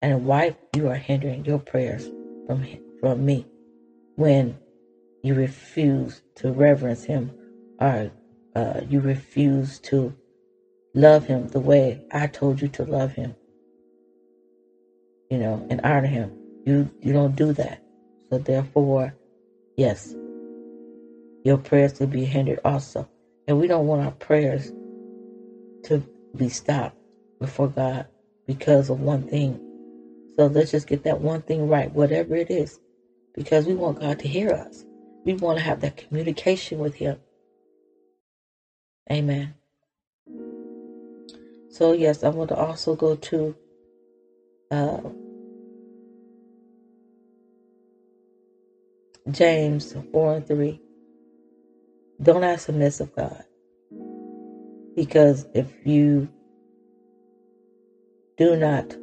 And 0.00 0.26
wife, 0.26 0.54
you 0.74 0.88
are 0.88 0.96
hindering 0.96 1.44
your 1.44 1.58
prayers 1.58 2.08
from, 2.46 2.66
from 3.00 3.24
me 3.24 3.46
when 4.16 4.56
you 5.22 5.34
refuse 5.34 6.22
to 6.36 6.52
reverence 6.52 7.04
him 7.04 7.30
or 7.80 8.10
uh, 8.54 8.80
you 8.88 9.00
refuse 9.00 9.78
to 9.78 10.14
love 10.94 11.26
him 11.26 11.48
the 11.48 11.60
way 11.60 12.02
I 12.12 12.26
told 12.26 12.60
you 12.60 12.68
to 12.68 12.84
love 12.84 13.12
him, 13.12 13.34
you 15.30 15.38
know, 15.38 15.66
and 15.70 15.80
honor 15.82 16.06
him. 16.06 16.32
You 16.64 16.90
you 17.00 17.12
don't 17.12 17.36
do 17.36 17.52
that. 17.54 17.82
So 18.30 18.38
therefore, 18.38 19.14
yes, 19.76 20.14
your 21.44 21.58
prayers 21.58 21.98
will 21.98 22.08
be 22.08 22.24
hindered 22.24 22.60
also. 22.64 23.08
And 23.46 23.58
we 23.58 23.66
don't 23.66 23.86
want 23.86 24.04
our 24.04 24.10
prayers 24.12 24.72
to 25.84 26.02
be 26.36 26.48
stopped 26.48 26.96
before 27.40 27.68
God 27.68 28.06
because 28.46 28.90
of 28.90 29.00
one 29.00 29.22
thing. 29.22 29.60
So 30.36 30.46
let's 30.46 30.70
just 30.70 30.86
get 30.86 31.04
that 31.04 31.20
one 31.20 31.42
thing 31.42 31.68
right, 31.68 31.92
whatever 31.92 32.36
it 32.36 32.50
is, 32.50 32.80
because 33.34 33.66
we 33.66 33.74
want 33.74 34.00
God 34.00 34.18
to 34.20 34.28
hear 34.28 34.50
us. 34.50 34.84
We 35.24 35.34
want 35.34 35.58
to 35.58 35.64
have 35.64 35.80
that 35.80 35.96
communication 35.96 36.78
with 36.78 36.94
Him. 36.94 37.18
Amen. 39.10 39.54
So, 41.70 41.92
yes, 41.92 42.24
I 42.24 42.30
want 42.30 42.48
to 42.50 42.56
also 42.56 42.96
go 42.96 43.16
to 43.16 43.56
uh, 44.70 45.00
James 49.30 49.94
4 50.12 50.34
and 50.34 50.46
3. 50.46 50.80
Don't 52.22 52.44
ask 52.44 52.68
amiss 52.68 53.00
of 53.00 53.14
God. 53.14 53.44
Because 54.98 55.46
if 55.54 55.68
you 55.84 56.28
do 58.36 58.56
not 58.56 58.96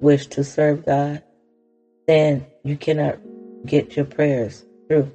wish 0.00 0.28
to 0.28 0.44
serve 0.44 0.86
God, 0.86 1.24
then 2.06 2.46
you 2.62 2.76
cannot 2.76 3.18
get 3.66 3.96
your 3.96 4.04
prayers 4.04 4.64
through. 4.86 5.10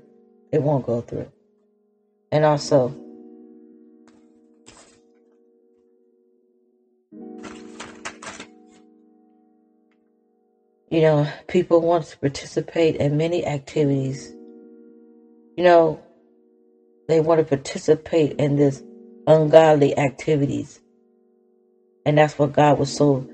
It 0.51 0.61
won't 0.61 0.85
go 0.85 0.99
through. 0.99 1.31
And 2.33 2.43
also, 2.43 2.89
you 10.89 10.99
know, 10.99 11.31
people 11.47 11.79
want 11.79 12.07
to 12.07 12.17
participate 12.17 12.97
in 12.97 13.15
many 13.15 13.45
activities. 13.45 14.33
You 15.55 15.63
know, 15.63 16.03
they 17.07 17.21
want 17.21 17.39
to 17.39 17.45
participate 17.45 18.33
in 18.33 18.57
this 18.57 18.83
ungodly 19.27 19.97
activities. 19.97 20.79
And 22.05 22.17
that's 22.17 22.37
what 22.37 22.53
God 22.53 22.79
was 22.79 22.95
so 22.95 23.27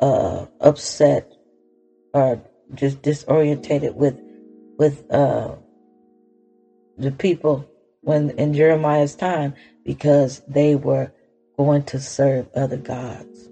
uh, 0.00 0.46
upset 0.60 1.32
or 2.12 2.40
just 2.74 3.02
disorientated 3.02 3.94
with 3.94 4.18
with 4.78 5.10
uh, 5.10 5.54
the 6.98 7.10
people 7.12 7.68
when 8.02 8.30
in 8.30 8.54
Jeremiah's 8.54 9.14
time 9.14 9.54
because 9.84 10.42
they 10.48 10.74
were 10.76 11.12
going 11.56 11.82
to 11.84 12.00
serve 12.00 12.48
other 12.54 12.76
gods. 12.76 13.48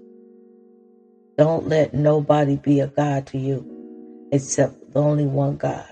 Don't 1.37 1.67
let 1.67 1.93
nobody 1.93 2.55
be 2.55 2.79
a 2.79 2.87
God 2.87 3.27
to 3.27 3.37
you 3.37 4.29
except 4.31 4.93
the 4.93 5.01
only 5.01 5.25
one 5.25 5.57
God. 5.57 5.87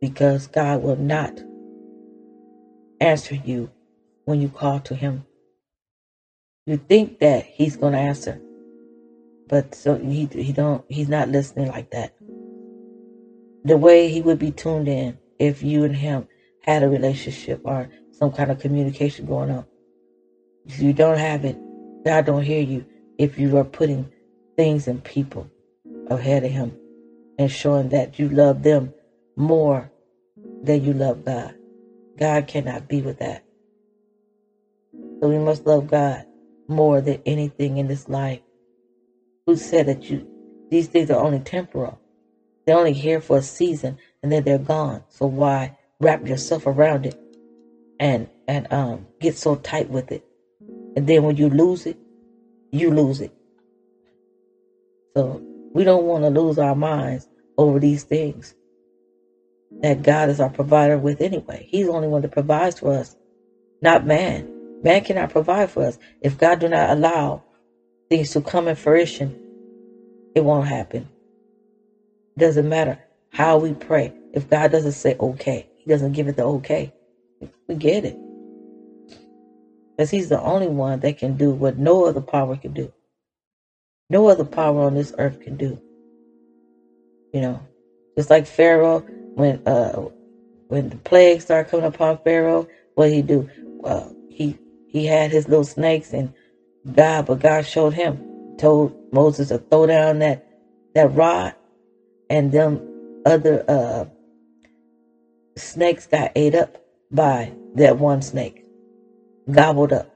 Because 0.00 0.46
God 0.46 0.82
will 0.82 0.96
not 0.96 1.40
answer 3.00 3.34
you 3.34 3.70
when 4.28 4.42
you 4.42 4.48
call 4.50 4.78
to 4.78 4.94
him. 4.94 5.24
You 6.66 6.76
think 6.76 7.20
that 7.20 7.46
he's 7.46 7.76
going 7.76 7.94
to 7.94 7.98
answer, 7.98 8.38
but 9.48 9.74
so 9.74 9.96
he 9.96 10.26
he 10.26 10.52
don't 10.52 10.84
he's 10.90 11.08
not 11.08 11.30
listening 11.30 11.68
like 11.68 11.90
that. 11.92 12.14
The 13.64 13.78
way 13.78 14.10
he 14.10 14.20
would 14.20 14.38
be 14.38 14.50
tuned 14.50 14.86
in 14.86 15.16
if 15.38 15.62
you 15.62 15.84
and 15.84 15.96
him 15.96 16.28
had 16.60 16.82
a 16.82 16.90
relationship 16.90 17.62
or 17.64 17.88
some 18.12 18.30
kind 18.30 18.50
of 18.50 18.58
communication 18.58 19.24
going 19.24 19.50
on. 19.50 19.64
If 20.66 20.78
you 20.78 20.92
don't 20.92 21.16
have 21.16 21.46
it, 21.46 21.56
God 22.04 22.26
don't 22.26 22.42
hear 22.42 22.60
you 22.60 22.84
if 23.16 23.38
you 23.38 23.56
are 23.56 23.64
putting 23.64 24.12
things 24.56 24.88
and 24.88 25.02
people 25.02 25.48
ahead 26.08 26.44
of 26.44 26.50
him 26.50 26.76
and 27.38 27.50
showing 27.50 27.88
that 27.88 28.18
you 28.18 28.28
love 28.28 28.62
them 28.62 28.92
more 29.36 29.90
than 30.64 30.84
you 30.84 30.92
love 30.92 31.24
God. 31.24 31.54
God 32.18 32.46
cannot 32.46 32.88
be 32.88 33.00
with 33.00 33.20
that. 33.20 33.47
So 35.20 35.28
we 35.28 35.38
must 35.38 35.66
love 35.66 35.88
God 35.88 36.24
more 36.68 37.00
than 37.00 37.20
anything 37.26 37.78
in 37.78 37.88
this 37.88 38.08
life. 38.08 38.40
Who 39.46 39.56
said 39.56 39.86
that 39.86 40.10
you 40.10 40.26
these 40.70 40.88
things 40.88 41.10
are 41.10 41.20
only 41.20 41.40
temporal? 41.40 41.98
They're 42.66 42.76
only 42.76 42.92
here 42.92 43.20
for 43.20 43.38
a 43.38 43.42
season 43.42 43.98
and 44.22 44.30
then 44.30 44.44
they're 44.44 44.58
gone. 44.58 45.02
So 45.08 45.26
why 45.26 45.76
wrap 46.00 46.26
yourself 46.26 46.66
around 46.66 47.06
it 47.06 47.18
and 47.98 48.28
and 48.46 48.70
um 48.72 49.06
get 49.20 49.36
so 49.36 49.56
tight 49.56 49.90
with 49.90 50.12
it? 50.12 50.24
And 50.96 51.06
then 51.06 51.22
when 51.22 51.36
you 51.36 51.48
lose 51.48 51.86
it, 51.86 51.96
you 52.70 52.90
lose 52.90 53.20
it. 53.20 53.32
So 55.16 55.42
we 55.72 55.84
don't 55.84 56.04
want 56.04 56.24
to 56.24 56.30
lose 56.30 56.58
our 56.58 56.74
minds 56.74 57.28
over 57.56 57.78
these 57.78 58.04
things 58.04 58.54
that 59.82 60.02
God 60.02 60.28
is 60.28 60.40
our 60.40 60.50
provider 60.50 60.98
with 60.98 61.20
anyway. 61.20 61.66
He's 61.70 61.86
the 61.86 61.92
only 61.92 62.08
one 62.08 62.22
that 62.22 62.32
provides 62.32 62.80
for 62.80 62.92
us, 62.92 63.16
not 63.80 64.06
man. 64.06 64.57
Man 64.82 65.02
cannot 65.04 65.30
provide 65.30 65.70
for 65.70 65.84
us. 65.84 65.98
If 66.22 66.38
God 66.38 66.60
do 66.60 66.68
not 66.68 66.90
allow 66.90 67.42
things 68.10 68.30
to 68.32 68.40
come 68.40 68.68
in 68.68 68.76
fruition, 68.76 69.34
it 70.34 70.42
won't 70.44 70.68
happen. 70.68 71.08
It 72.36 72.40
doesn't 72.40 72.68
matter 72.68 72.98
how 73.30 73.58
we 73.58 73.74
pray. 73.74 74.12
If 74.34 74.50
God 74.50 74.72
doesn't 74.72 74.92
say 74.92 75.16
okay, 75.18 75.68
He 75.78 75.90
doesn't 75.90 76.12
give 76.12 76.28
it 76.28 76.36
the 76.36 76.44
okay, 76.44 76.92
we 77.68 77.74
get 77.76 78.04
it. 78.04 78.16
Because 79.96 80.10
He's 80.10 80.28
the 80.28 80.40
only 80.40 80.68
one 80.68 81.00
that 81.00 81.18
can 81.18 81.36
do 81.36 81.50
what 81.52 81.78
no 81.78 82.06
other 82.06 82.20
power 82.20 82.56
can 82.56 82.72
do. 82.72 82.92
No 84.10 84.28
other 84.28 84.44
power 84.44 84.82
on 84.82 84.94
this 84.94 85.14
earth 85.18 85.40
can 85.40 85.56
do. 85.56 85.80
You 87.32 87.42
know, 87.42 87.60
just 88.16 88.30
like 88.30 88.46
Pharaoh, 88.46 89.00
when 89.34 89.66
uh 89.66 90.08
when 90.68 90.88
the 90.90 90.96
plague 90.96 91.42
started 91.42 91.70
coming 91.70 91.86
upon 91.86 92.18
Pharaoh, 92.18 92.68
what 92.94 93.10
he 93.10 93.22
do? 93.22 93.48
Uh, 93.84 94.08
he 94.88 95.06
had 95.06 95.32
his 95.32 95.48
little 95.48 95.64
snakes 95.64 96.12
and 96.14 96.32
God, 96.92 97.26
but 97.26 97.40
God 97.40 97.66
showed 97.66 97.94
him, 97.94 98.18
told 98.58 98.94
Moses 99.12 99.48
to 99.48 99.58
throw 99.58 99.86
down 99.86 100.20
that 100.20 100.44
that 100.94 101.08
rod, 101.14 101.54
and 102.30 102.52
them 102.52 102.80
other 103.26 103.64
uh 103.68 104.06
snakes 105.56 106.06
got 106.06 106.32
ate 106.36 106.54
up 106.54 106.78
by 107.12 107.52
that 107.76 107.98
one 107.98 108.22
snake, 108.22 108.64
gobbled 109.50 109.92
up, 109.92 110.08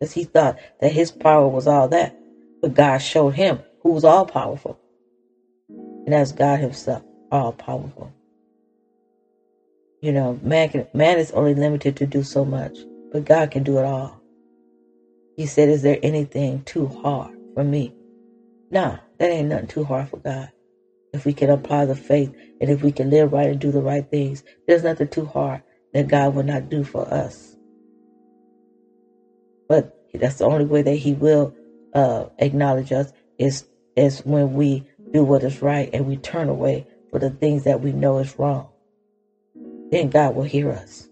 because 0.00 0.12
he 0.12 0.24
thought 0.24 0.58
that 0.80 0.92
his 0.92 1.10
power 1.12 1.48
was 1.48 1.66
all 1.66 1.88
that, 1.88 2.14
but 2.62 2.74
God 2.74 2.98
showed 2.98 3.34
him 3.34 3.60
who 3.82 3.92
was 3.92 4.04
all 4.04 4.26
powerful, 4.26 4.78
and 5.92 6.14
that's 6.14 6.32
God 6.32 6.60
Himself, 6.60 7.02
all 7.32 7.52
powerful. 7.52 8.12
You 10.02 10.12
know, 10.12 10.38
man 10.42 10.70
can, 10.70 10.86
man 10.94 11.18
is 11.18 11.32
only 11.32 11.54
limited 11.54 11.96
to 11.98 12.06
do 12.06 12.22
so 12.22 12.44
much, 12.44 12.78
but 13.12 13.26
God 13.26 13.50
can 13.50 13.64
do 13.64 13.78
it 13.78 13.86
all. 13.86 14.19
He 15.40 15.46
said, 15.46 15.70
"Is 15.70 15.80
there 15.80 15.98
anything 16.02 16.64
too 16.64 16.86
hard 16.86 17.34
for 17.54 17.64
me?" 17.64 17.94
Nah, 18.70 18.98
that 19.16 19.30
ain't 19.30 19.48
nothing 19.48 19.68
too 19.68 19.84
hard 19.84 20.10
for 20.10 20.18
God. 20.18 20.50
If 21.14 21.24
we 21.24 21.32
can 21.32 21.48
apply 21.48 21.86
the 21.86 21.96
faith 21.96 22.34
and 22.60 22.68
if 22.68 22.82
we 22.82 22.92
can 22.92 23.08
live 23.08 23.32
right 23.32 23.48
and 23.48 23.58
do 23.58 23.72
the 23.72 23.80
right 23.80 24.06
things, 24.06 24.44
there's 24.66 24.84
nothing 24.84 25.08
too 25.08 25.24
hard 25.24 25.62
that 25.94 26.08
God 26.08 26.34
will 26.34 26.42
not 26.42 26.68
do 26.68 26.84
for 26.84 27.08
us. 27.10 27.56
But 29.66 29.98
that's 30.12 30.36
the 30.36 30.44
only 30.44 30.66
way 30.66 30.82
that 30.82 30.96
He 30.96 31.14
will 31.14 31.54
uh, 31.94 32.26
acknowledge 32.38 32.92
us 32.92 33.14
is 33.38 33.64
is 33.96 34.20
when 34.26 34.52
we 34.54 34.84
do 35.12 35.24
what 35.24 35.42
is 35.44 35.62
right 35.62 35.90
and 35.94 36.06
we 36.06 36.18
turn 36.18 36.50
away 36.50 36.86
for 37.10 37.18
the 37.18 37.30
things 37.30 37.64
that 37.64 37.80
we 37.82 37.92
know 37.92 38.18
is 38.18 38.38
wrong. 38.38 38.68
Then 39.90 40.10
God 40.10 40.36
will 40.36 40.44
hear 40.44 40.70
us. 40.72 41.09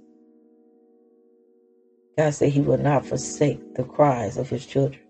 God 2.19 2.35
said 2.35 2.51
He 2.51 2.61
will 2.61 2.79
not 2.79 3.07
forsake 3.07 3.77
the 3.77 3.85
cries 3.85 4.37
of 4.37 4.51
His 4.51 4.67
children. 4.67 5.01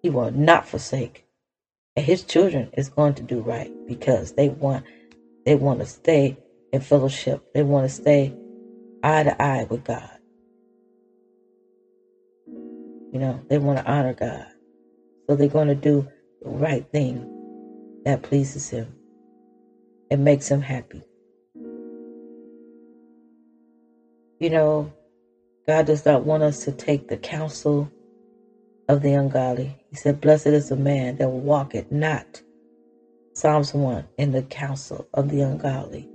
He 0.00 0.08
will 0.08 0.30
not 0.30 0.64
forsake. 0.64 1.26
And 1.96 2.06
His 2.06 2.22
children 2.22 2.70
is 2.76 2.88
going 2.88 3.14
to 3.14 3.22
do 3.24 3.40
right 3.40 3.72
because 3.88 4.32
they 4.34 4.48
want 4.48 4.84
they 5.44 5.56
want 5.56 5.80
to 5.80 5.86
stay 5.86 6.38
in 6.72 6.80
fellowship. 6.82 7.42
They 7.52 7.64
want 7.64 7.88
to 7.88 7.94
stay 7.94 8.32
eye 9.02 9.24
to 9.24 9.42
eye 9.42 9.66
with 9.68 9.82
God. 9.82 10.08
You 13.12 13.18
know, 13.18 13.42
they 13.48 13.58
want 13.58 13.80
to 13.80 13.90
honor 13.90 14.14
God. 14.14 14.46
So 15.28 15.34
they're 15.34 15.48
going 15.48 15.68
to 15.68 15.74
do 15.74 16.06
the 16.42 16.48
right 16.48 16.88
thing 16.92 17.28
that 18.04 18.22
pleases 18.22 18.68
Him 18.70 18.94
and 20.12 20.24
makes 20.24 20.48
Him 20.48 20.60
happy. 20.60 21.02
You 24.38 24.50
know, 24.50 24.92
God 25.68 25.86
does 25.86 26.06
not 26.06 26.24
want 26.24 26.42
us 26.42 26.64
to 26.64 26.72
take 26.72 27.08
the 27.08 27.18
counsel 27.18 27.92
of 28.88 29.02
the 29.02 29.12
ungodly. 29.12 29.76
He 29.90 29.96
said, 29.96 30.20
Blessed 30.20 30.46
is 30.48 30.70
the 30.70 30.76
man 30.76 31.18
that 31.18 31.28
walketh 31.28 31.92
not, 31.92 32.42
Psalms 33.34 33.74
1, 33.74 34.06
in 34.16 34.32
the 34.32 34.42
counsel 34.44 35.06
of 35.12 35.28
the 35.28 35.42
ungodly, 35.42 36.08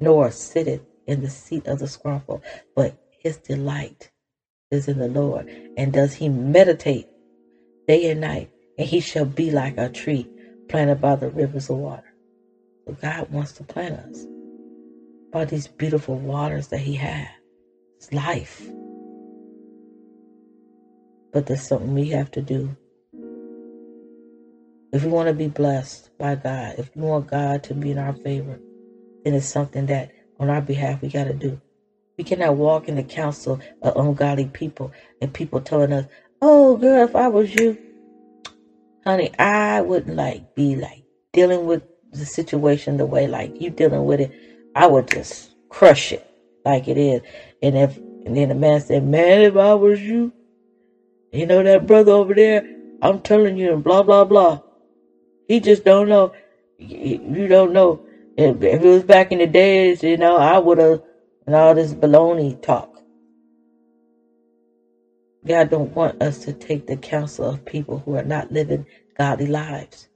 nor 0.00 0.30
sitteth 0.30 0.82
in 1.08 1.20
the 1.20 1.30
seat 1.30 1.66
of 1.66 1.80
the 1.80 1.88
scornful, 1.88 2.42
but 2.76 2.96
his 3.10 3.38
delight 3.38 4.10
is 4.70 4.88
in 4.88 4.98
the 4.98 5.08
Lord. 5.08 5.50
And 5.76 5.92
does 5.92 6.14
he 6.14 6.28
meditate 6.28 7.08
day 7.88 8.10
and 8.10 8.20
night? 8.20 8.50
And 8.78 8.86
he 8.86 9.00
shall 9.00 9.24
be 9.26 9.50
like 9.50 9.78
a 9.78 9.88
tree 9.88 10.30
planted 10.68 11.00
by 11.00 11.16
the 11.16 11.30
rivers 11.30 11.70
of 11.70 11.78
water. 11.78 12.14
So 12.86 12.94
God 13.02 13.30
wants 13.30 13.52
to 13.54 13.64
plant 13.64 13.94
us 13.98 14.26
by 15.32 15.44
these 15.44 15.66
beautiful 15.66 16.16
waters 16.16 16.68
that 16.68 16.80
he 16.80 16.94
has. 16.94 17.28
It's 18.06 18.14
life. 18.14 18.62
But 21.32 21.46
there's 21.46 21.66
something 21.66 21.92
we 21.92 22.10
have 22.10 22.30
to 22.32 22.40
do. 22.40 22.76
If 24.92 25.02
we 25.02 25.10
want 25.10 25.26
to 25.28 25.34
be 25.34 25.48
blessed 25.48 26.16
by 26.16 26.36
God, 26.36 26.76
if 26.78 26.94
we 26.94 27.02
want 27.02 27.28
God 27.28 27.64
to 27.64 27.74
be 27.74 27.90
in 27.90 27.98
our 27.98 28.12
favor, 28.12 28.60
then 29.24 29.34
it's 29.34 29.46
something 29.46 29.86
that 29.86 30.12
on 30.38 30.50
our 30.50 30.60
behalf 30.60 31.02
we 31.02 31.08
got 31.08 31.24
to 31.24 31.34
do. 31.34 31.60
We 32.16 32.22
cannot 32.22 32.56
walk 32.56 32.88
in 32.88 32.94
the 32.94 33.02
counsel 33.02 33.60
of 33.82 33.96
ungodly 33.96 34.46
people 34.46 34.92
and 35.20 35.34
people 35.34 35.60
telling 35.60 35.92
us, 35.92 36.06
"Oh, 36.40 36.76
girl, 36.76 37.04
if 37.04 37.16
I 37.16 37.26
was 37.26 37.52
you, 37.54 37.76
honey, 39.04 39.36
I 39.36 39.80
wouldn't 39.80 40.16
like 40.16 40.54
be 40.54 40.76
like 40.76 41.02
dealing 41.32 41.66
with 41.66 41.82
the 42.12 42.24
situation 42.24 42.98
the 42.98 43.06
way 43.06 43.26
like 43.26 43.60
you 43.60 43.70
dealing 43.70 44.04
with 44.04 44.20
it. 44.20 44.30
I 44.76 44.86
would 44.86 45.08
just 45.08 45.50
crush 45.70 46.12
it 46.12 46.24
like 46.64 46.86
it 46.86 46.96
is." 46.96 47.20
And 47.66 47.76
if 47.78 47.98
and 48.26 48.36
then 48.36 48.50
the 48.50 48.56
man 48.56 48.80
said, 48.80 49.04
"Man, 49.04 49.42
if 49.42 49.56
I 49.56 49.74
was 49.74 50.00
you, 50.02 50.32
you 51.32 51.46
know 51.46 51.62
that 51.62 51.86
brother 51.86 52.12
over 52.12 52.34
there, 52.34 52.64
I'm 53.02 53.20
telling 53.20 53.56
you, 53.58 53.74
and 53.74 53.84
blah 53.84 54.02
blah 54.02 54.24
blah. 54.24 54.60
He 55.48 55.60
just 55.60 55.84
don't 55.84 56.08
know. 56.08 56.32
You 56.78 57.48
don't 57.48 57.72
know. 57.72 58.00
If, 58.36 58.62
if 58.62 58.82
it 58.82 58.88
was 58.88 59.04
back 59.04 59.32
in 59.32 59.38
the 59.38 59.46
days, 59.48 60.02
you 60.04 60.16
know, 60.18 60.36
I 60.36 60.58
would 60.58 60.78
have 60.78 61.02
and 61.46 61.56
all 61.56 61.74
this 61.74 61.94
baloney 61.94 62.60
talk. 62.62 62.90
God 65.46 65.70
don't 65.70 65.94
want 65.94 66.22
us 66.22 66.40
to 66.44 66.52
take 66.52 66.86
the 66.86 66.96
counsel 66.96 67.46
of 67.50 67.64
people 67.64 68.00
who 68.00 68.16
are 68.16 68.24
not 68.24 68.52
living 68.52 68.86
godly 69.18 69.46
lives, 69.46 70.08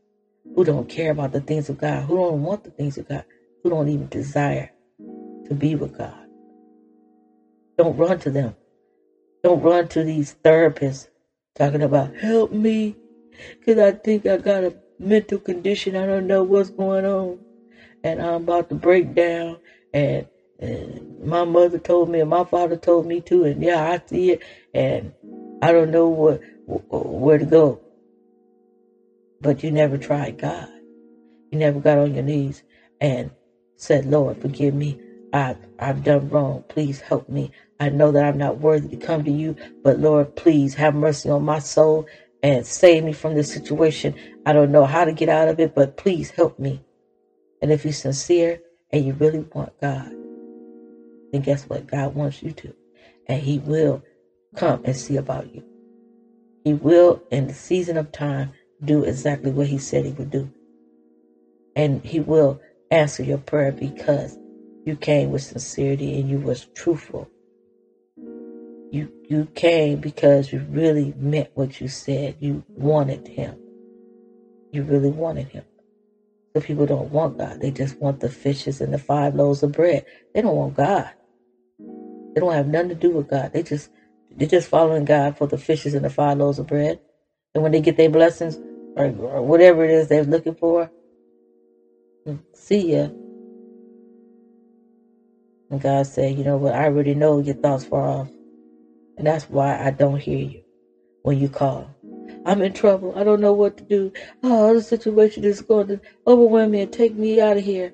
who 0.54 0.64
don't 0.64 0.88
care 0.88 1.12
about 1.12 1.32
the 1.32 1.40
things 1.40 1.68
of 1.70 1.78
God, 1.78 2.04
who 2.04 2.16
don't 2.16 2.42
want 2.44 2.64
the 2.64 2.70
things 2.70 2.98
of 2.98 3.08
God, 3.08 3.24
who 3.62 3.70
don't 3.70 3.88
even 3.88 4.08
desire 4.08 4.70
to 5.48 5.54
be 5.54 5.74
with 5.76 5.98
God. 5.98 6.19
Don't 7.80 7.96
run 7.98 8.18
to 8.20 8.30
them. 8.30 8.54
Don't 9.44 9.62
run 9.62 9.88
to 9.88 10.04
these 10.04 10.36
therapists 10.44 11.08
talking 11.56 11.82
about 11.82 12.14
help 12.16 12.52
me 12.52 12.96
because 13.48 13.78
I 13.78 13.92
think 13.92 14.26
I 14.26 14.38
got 14.38 14.64
a 14.64 14.74
mental 14.98 15.38
condition. 15.38 15.96
I 15.96 16.06
don't 16.06 16.26
know 16.28 16.42
what's 16.44 16.70
going 16.70 17.06
on 17.06 17.38
and 18.04 18.20
I'm 18.22 18.42
about 18.44 18.68
to 18.70 18.74
break 18.74 19.14
down 19.14 19.58
and 19.92 20.26
and 20.60 21.18
my 21.24 21.44
mother 21.44 21.78
told 21.78 22.10
me, 22.10 22.20
and 22.20 22.30
my 22.30 22.44
father 22.44 22.76
told 22.76 23.06
me 23.06 23.20
too, 23.20 23.44
and 23.44 23.62
yeah, 23.62 23.82
I 23.92 24.00
see 24.06 24.32
it, 24.32 24.42
and 24.74 25.10
I 25.62 25.72
don't 25.72 25.90
know 25.90 26.08
what 26.08 26.40
where 26.90 27.38
to 27.38 27.46
go. 27.46 27.80
But 29.40 29.62
you 29.64 29.70
never 29.72 29.98
tried 29.98 30.38
God. 30.38 30.68
You 31.50 31.58
never 31.58 31.80
got 31.80 31.98
on 31.98 32.14
your 32.14 32.24
knees 32.24 32.62
and 33.00 33.30
said, 33.76 34.06
"Lord, 34.06 34.38
forgive 34.38 34.74
me. 34.74 34.98
I've 35.32 35.58
I've 35.78 36.04
done 36.04 36.28
wrong. 36.30 36.64
Please 36.68 37.00
help 37.00 37.28
me. 37.28 37.50
I 37.80 37.88
know 37.88 38.12
that 38.12 38.24
I'm 38.24 38.38
not 38.38 38.58
worthy 38.58 38.94
to 38.94 39.06
come 39.06 39.24
to 39.24 39.30
you, 39.30 39.56
but 39.82 39.98
Lord, 39.98 40.36
please 40.36 40.74
have 40.74 40.94
mercy 40.94 41.30
on 41.30 41.42
my 41.44 41.58
soul 41.58 42.06
and 42.42 42.66
save 42.66 43.04
me 43.04 43.14
from 43.14 43.34
this 43.34 43.52
situation. 43.52 44.14
I 44.44 44.52
don't 44.52 44.70
know 44.70 44.84
how 44.84 45.06
to 45.06 45.12
get 45.12 45.30
out 45.30 45.48
of 45.48 45.58
it, 45.58 45.74
but 45.74 45.96
please 45.96 46.30
help 46.30 46.58
me." 46.58 46.84
And 47.62 47.72
if 47.72 47.84
you're 47.84 47.92
sincere 47.94 48.60
and 48.90 49.04
you 49.04 49.14
really 49.14 49.46
want 49.54 49.78
God, 49.80 50.12
then 51.32 51.40
guess 51.42 51.68
what? 51.68 51.86
God 51.86 52.14
wants 52.14 52.42
you 52.42 52.52
to. 52.52 52.74
And 53.26 53.42
He 53.42 53.58
will 53.58 54.02
come 54.56 54.82
and 54.84 54.96
see 54.96 55.16
about 55.16 55.54
you. 55.54 55.62
He 56.64 56.74
will, 56.74 57.22
in 57.30 57.46
the 57.46 57.54
season 57.54 57.96
of 57.96 58.12
time, 58.12 58.50
do 58.84 59.04
exactly 59.04 59.50
what 59.50 59.68
He 59.68 59.78
said 59.78 60.04
He 60.04 60.12
would 60.12 60.30
do. 60.30 60.50
And 61.74 62.04
He 62.04 62.20
will 62.20 62.60
answer 62.90 63.22
your 63.22 63.38
prayer 63.38 63.72
because 63.72 64.38
you 64.84 64.96
came 64.96 65.30
with 65.30 65.42
sincerity 65.42 66.20
and 66.20 66.28
you 66.28 66.38
was 66.38 66.66
truthful. 66.74 67.28
You 68.90 69.12
you 69.28 69.46
came 69.54 70.00
because 70.00 70.52
you 70.52 70.66
really 70.70 71.14
meant 71.18 71.50
what 71.54 71.80
you 71.80 71.88
said. 71.88 72.36
You 72.40 72.64
wanted 72.68 73.28
him. 73.28 73.56
You 74.72 74.82
really 74.84 75.10
wanted 75.10 75.48
him. 75.48 75.64
So 76.54 76.60
people 76.60 76.86
don't 76.86 77.12
want 77.12 77.38
God. 77.38 77.60
They 77.60 77.70
just 77.70 77.96
want 77.98 78.20
the 78.20 78.28
fishes 78.30 78.80
and 78.80 78.92
the 78.92 78.98
five 78.98 79.34
loaves 79.34 79.62
of 79.62 79.72
bread. 79.72 80.04
They 80.34 80.42
don't 80.42 80.56
want 80.56 80.74
God. 80.76 81.10
They 82.34 82.40
don't 82.40 82.54
have 82.54 82.68
nothing 82.68 82.90
to 82.90 82.94
do 82.96 83.10
with 83.10 83.28
God. 83.28 83.52
They 83.52 83.62
just 83.62 83.90
they're 84.36 84.48
just 84.48 84.68
following 84.68 85.04
God 85.04 85.36
for 85.36 85.46
the 85.46 85.58
fishes 85.58 85.94
and 85.94 86.04
the 86.04 86.10
five 86.10 86.38
loaves 86.38 86.58
of 86.58 86.66
bread. 86.66 87.00
And 87.54 87.62
when 87.62 87.72
they 87.72 87.80
get 87.80 87.96
their 87.96 88.10
blessings 88.10 88.58
or, 88.96 89.06
or 89.06 89.42
whatever 89.42 89.84
it 89.84 89.90
is 89.90 90.08
they're 90.08 90.24
looking 90.24 90.54
for, 90.54 90.90
see 92.54 92.94
ya. 92.94 93.08
And 95.70 95.80
God 95.80 96.06
said, 96.06 96.36
you 96.36 96.44
know 96.44 96.56
what, 96.56 96.74
I 96.74 96.86
already 96.86 97.14
know 97.14 97.40
your 97.40 97.56
thoughts 97.56 97.84
far 97.84 98.08
off. 98.08 98.30
And 99.18 99.26
that's 99.26 99.48
why 99.50 99.78
I 99.78 99.90
don't 99.90 100.20
hear 100.20 100.38
you 100.38 100.62
when 101.22 101.38
you 101.38 101.48
call. 101.48 101.90
I'm 102.46 102.62
in 102.62 102.72
trouble. 102.72 103.14
I 103.16 103.24
don't 103.24 103.40
know 103.40 103.52
what 103.52 103.76
to 103.78 103.84
do. 103.84 104.12
Oh, 104.42 104.74
the 104.74 104.82
situation 104.82 105.44
is 105.44 105.62
going 105.62 105.88
to 105.88 106.00
overwhelm 106.26 106.72
me 106.72 106.82
and 106.82 106.92
take 106.92 107.14
me 107.14 107.40
out 107.40 107.58
of 107.58 107.64
here. 107.64 107.92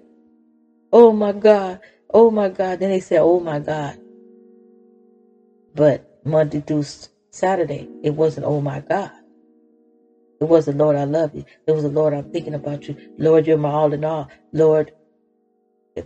Oh 0.93 1.13
my 1.13 1.33
God. 1.33 1.81
Oh 2.15 2.31
my 2.31 2.49
God. 2.49 2.81
Then 2.81 2.91
they 2.91 3.01
say, 3.01 3.19
oh 3.19 3.41
my 3.41 3.61
God. 3.61 3.97
But 5.75 6.03
Monday 6.25 6.61
through 6.61 6.85
Saturday, 7.33 7.89
it 8.03 8.11
wasn't, 8.17 8.47
oh 8.47 8.61
my 8.61 8.81
God. 8.81 9.11
It 10.41 10.45
wasn't, 10.45 10.79
Lord, 10.79 10.97
I 10.97 11.05
love 11.05 11.35
you. 11.35 11.45
It 11.67 11.73
was, 11.73 11.85
the 11.85 11.91
Lord, 11.91 12.15
I'm 12.15 12.31
thinking 12.33 12.55
about 12.55 12.89
you. 12.89 12.97
Lord, 13.19 13.47
you're 13.47 13.57
my 13.57 13.71
all 13.71 13.93
in 13.93 14.05
all. 14.05 14.29
Lord, 14.53 14.93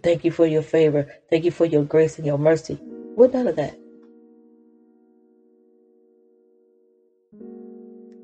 thank 0.02 0.24
you 0.24 0.30
for 0.32 0.46
your 0.46 0.62
favor. 0.62 1.06
Thank 1.30 1.44
you 1.44 1.50
for 1.52 1.66
your 1.66 1.84
grace 1.84 2.18
and 2.18 2.26
your 2.26 2.38
mercy. 2.38 2.74
What 3.14 3.32
none 3.34 3.48
of 3.48 3.56
that. 3.56 3.76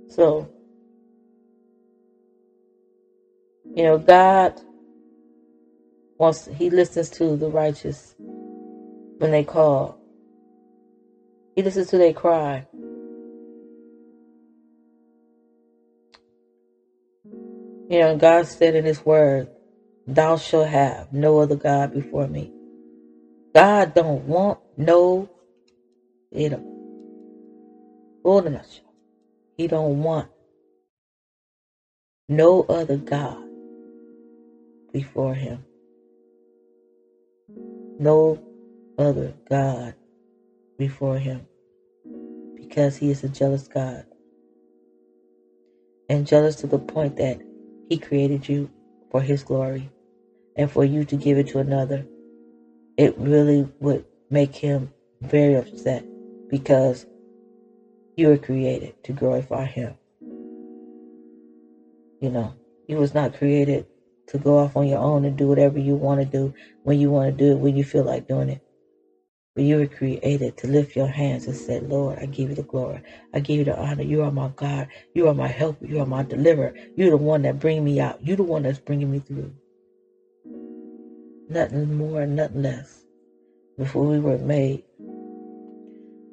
So, 0.09 0.49
you 3.75 3.85
know, 3.85 3.99
God 3.99 4.61
wants, 6.19 6.47
He 6.47 6.71
listens 6.71 7.11
to 7.11 7.37
the 7.37 7.49
righteous 7.49 8.14
when 9.19 9.31
they 9.33 9.45
call. 9.45 9.99
He 11.57 11.62
listens 11.62 11.88
to 11.88 11.99
their 11.99 12.12
cry. 12.12 12.66
You 17.90 18.01
know, 18.01 18.16
God 18.16 18.47
said 18.47 18.75
in 18.75 18.85
His 18.85 19.05
Word, 19.07 19.49
"Thou 20.07 20.37
shalt 20.37 20.69
have 20.69 21.12
no 21.12 21.38
other 21.40 21.57
god 21.57 21.92
before 21.95 22.29
me." 22.29 22.53
God 23.55 23.95
don't 23.95 24.27
want 24.27 24.59
no, 24.77 25.29
you 26.31 26.51
know, 26.51 26.77
He 29.57 29.66
don't 29.66 30.03
want 30.03 30.29
no 32.29 32.62
other 32.69 32.97
god 32.97 33.42
before 34.92 35.35
Him. 35.35 35.64
No 37.99 38.38
other 38.99 39.33
god 39.49 39.95
before 40.79 41.19
Him, 41.19 41.47
because 42.55 42.97
He 42.97 43.11
is 43.11 43.25
a 43.25 43.29
jealous 43.29 43.69
God, 43.69 44.05
and 46.09 46.27
jealous 46.27 46.57
to 46.57 46.66
the 46.66 46.79
point 46.79 47.16
that 47.16 47.40
he 47.88 47.97
created 47.97 48.49
you 48.49 48.69
for 49.11 49.23
His 49.23 49.42
glory 49.42 49.90
and 50.57 50.71
for 50.71 50.85
you 50.85 51.05
to 51.05 51.16
give 51.16 51.38
it 51.38 51.47
to 51.49 51.61
another. 51.61 52.05
It 52.97 53.16
really 53.19 53.69
would 53.81 54.05
make 54.31 54.55
Him 54.57 54.92
very 55.23 55.55
upset 55.55 56.05
because 56.49 57.07
you 58.16 58.29
were 58.29 58.38
created 58.38 58.94
to 59.05 59.12
glorify 59.12 59.66
Him. 59.66 59.94
You 62.20 62.31
know, 62.31 62.55
you 62.88 62.96
was 62.96 63.14
not 63.14 63.37
created 63.37 63.87
to 64.29 64.38
go 64.38 64.59
off 64.59 64.76
on 64.76 64.88
your 64.88 64.98
own 64.98 65.24
and 65.24 65.37
do 65.37 65.46
whatever 65.46 65.79
you 65.79 65.94
want 65.94 66.20
to 66.20 66.26
do 66.26 66.55
when 66.83 66.98
you 66.98 67.11
want 67.11 67.31
to 67.31 67.44
do 67.44 67.52
it, 67.52 67.59
when 67.59 67.76
you 67.76 67.85
feel 67.85 68.05
like 68.05 68.26
doing 68.26 68.48
it. 68.48 68.62
But 69.55 69.64
you 69.64 69.76
were 69.76 69.87
created 69.87 70.57
to 70.59 70.66
lift 70.66 70.96
your 70.96 71.07
hands 71.07 71.46
and 71.46 71.57
say, 71.57 71.81
Lord, 71.81 72.18
I 72.18 72.26
give 72.26 72.50
you 72.50 72.57
the 72.57 72.62
glory. 72.62 73.02
I 73.33 73.40
give 73.40 73.59
you 73.59 73.64
the 73.64 73.79
honor. 73.79 74.02
You 74.02 74.22
are 74.22 74.31
my 74.31 74.48
God. 74.57 74.88
You 75.14 75.29
are 75.29 75.35
my 75.35 75.48
helper. 75.48 75.87
You 75.87 76.00
are 76.00 76.07
my 76.07 76.22
deliverer. 76.22 76.74
You're 76.96 77.11
the 77.11 77.16
one 77.16 77.42
that 77.42 77.61
bring 77.61 77.85
me 77.85 78.00
out. 78.00 78.18
You're 78.26 78.37
the 78.37 78.42
one 78.42 78.62
that's 78.64 78.79
bringing 78.79 79.11
me 79.11 79.20
through. 79.20 79.52
Nothing 81.48 81.94
more, 81.94 82.26
nothing 82.26 82.62
less. 82.62 83.05
Before 83.79 84.07
we 84.07 84.18
were 84.18 84.38
made, 84.38 84.85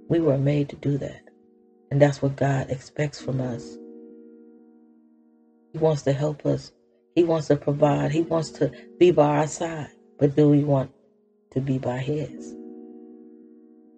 we 0.10 0.20
were 0.20 0.38
made 0.38 0.70
to 0.70 0.76
do 0.78 0.98
that. 0.98 1.22
And 1.94 2.02
that's 2.02 2.24
what 2.24 2.36
God 2.36 2.72
expects 2.72 3.22
from 3.22 3.40
us. 3.40 3.78
He 5.74 5.78
wants 5.78 6.02
to 6.02 6.12
help 6.12 6.44
us. 6.44 6.72
He 7.14 7.24
wants 7.24 7.50
to 7.50 7.56
provide. 7.56 8.12
He 8.12 8.22
wants 8.22 8.50
to 8.54 8.72
be 8.98 9.12
by 9.12 9.38
our 9.38 9.46
side. 9.46 9.92
But 10.18 10.36
do 10.36 10.50
we 10.50 10.64
want 10.64 10.90
to 11.52 11.62
be 11.62 11.78
by 11.78 12.00
His? 12.00 12.56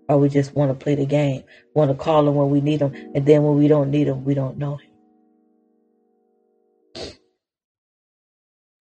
Or 0.09 0.17
we 0.17 0.27
just 0.27 0.53
want 0.53 0.77
to 0.77 0.83
play 0.83 0.95
the 0.95 1.05
game, 1.05 1.45
want 1.73 1.89
to 1.89 1.95
call 1.95 2.27
him 2.27 2.35
when 2.35 2.49
we 2.49 2.59
need 2.59 2.81
him, 2.81 2.93
and 3.15 3.25
then 3.25 3.43
when 3.43 3.55
we 3.57 3.69
don't 3.69 3.91
need 3.91 4.07
him, 4.07 4.25
we 4.25 4.33
don't 4.33 4.57
know 4.57 4.75
him. 4.75 4.91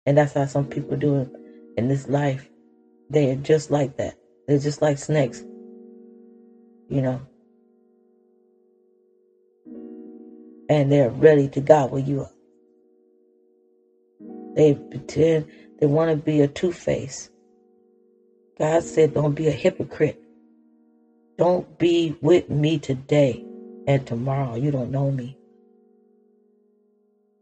And 0.05 0.17
that's 0.17 0.33
how 0.33 0.47
some 0.47 0.65
people 0.65 0.97
do 0.97 1.21
it 1.21 1.29
in 1.77 1.87
this 1.87 2.09
life. 2.09 2.49
They 3.09 3.31
are 3.31 3.37
just 3.37 3.71
like 3.71 3.95
that. 3.95 4.15
They're 4.49 4.59
just 4.59 4.81
like 4.81 4.97
snakes. 4.97 5.45
You 6.89 7.01
know. 7.01 7.21
And 10.69 10.91
they're 10.91 11.09
ready 11.09 11.47
to 11.49 11.61
gobble 11.61 11.99
you 11.99 12.21
up. 12.21 12.33
They 14.55 14.73
pretend 14.73 15.47
they 15.79 15.85
want 15.85 16.11
to 16.11 16.17
be 16.17 16.41
a 16.41 16.47
two 16.47 16.71
face. 16.71 17.29
God 18.57 18.83
said, 18.83 19.13
don't 19.13 19.35
be 19.35 19.47
a 19.47 19.51
hypocrite. 19.51 20.19
Don't 21.37 21.77
be 21.77 22.17
with 22.21 22.49
me 22.49 22.79
today 22.79 23.45
and 23.87 24.05
tomorrow. 24.05 24.55
You 24.55 24.71
don't 24.71 24.89
know 24.91 25.11
me. 25.11 25.37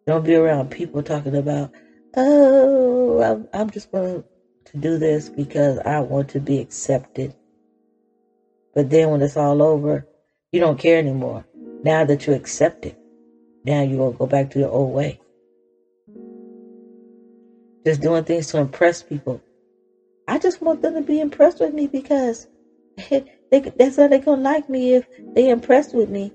Don't 0.05 0.25
be 0.25 0.35
around 0.35 0.69
people 0.69 1.01
talking 1.01 1.35
about, 1.35 1.71
oh, 2.15 3.21
I'm, 3.21 3.47
I'm 3.53 3.69
just 3.69 3.91
going 3.91 4.23
to 4.65 4.77
do 4.77 4.97
this 4.97 5.29
because 5.29 5.79
I 5.79 6.01
want 6.01 6.29
to 6.29 6.39
be 6.39 6.59
accepted. 6.59 7.33
But 8.73 8.89
then 8.89 9.09
when 9.09 9.21
it's 9.21 9.37
all 9.37 9.61
over, 9.63 10.05
you 10.51 10.59
don't 10.59 10.77
care 10.77 10.99
anymore. 10.99 11.45
Now 11.83 12.03
that 12.03 12.27
you're 12.27 12.35
accepted, 12.35 12.97
now 13.65 13.81
you 13.81 13.97
will 13.97 14.11
go 14.11 14.27
back 14.27 14.51
to 14.51 14.59
your 14.59 14.69
old 14.69 14.93
way. 14.93 15.19
Just 17.85 18.01
doing 18.01 18.23
things 18.23 18.47
to 18.47 18.59
impress 18.59 19.03
people. 19.03 19.41
I 20.27 20.39
just 20.39 20.61
want 20.61 20.81
them 20.81 20.95
to 20.95 21.01
be 21.01 21.19
impressed 21.19 21.59
with 21.59 21.73
me 21.73 21.87
because 21.87 22.47
they, 23.09 23.23
that's 23.51 23.97
how 23.97 24.07
they're 24.07 24.19
gonna 24.19 24.41
like 24.41 24.69
me 24.69 24.93
if 24.95 25.07
they're 25.35 25.53
impressed 25.53 25.93
with 25.93 26.09
me. 26.09 26.31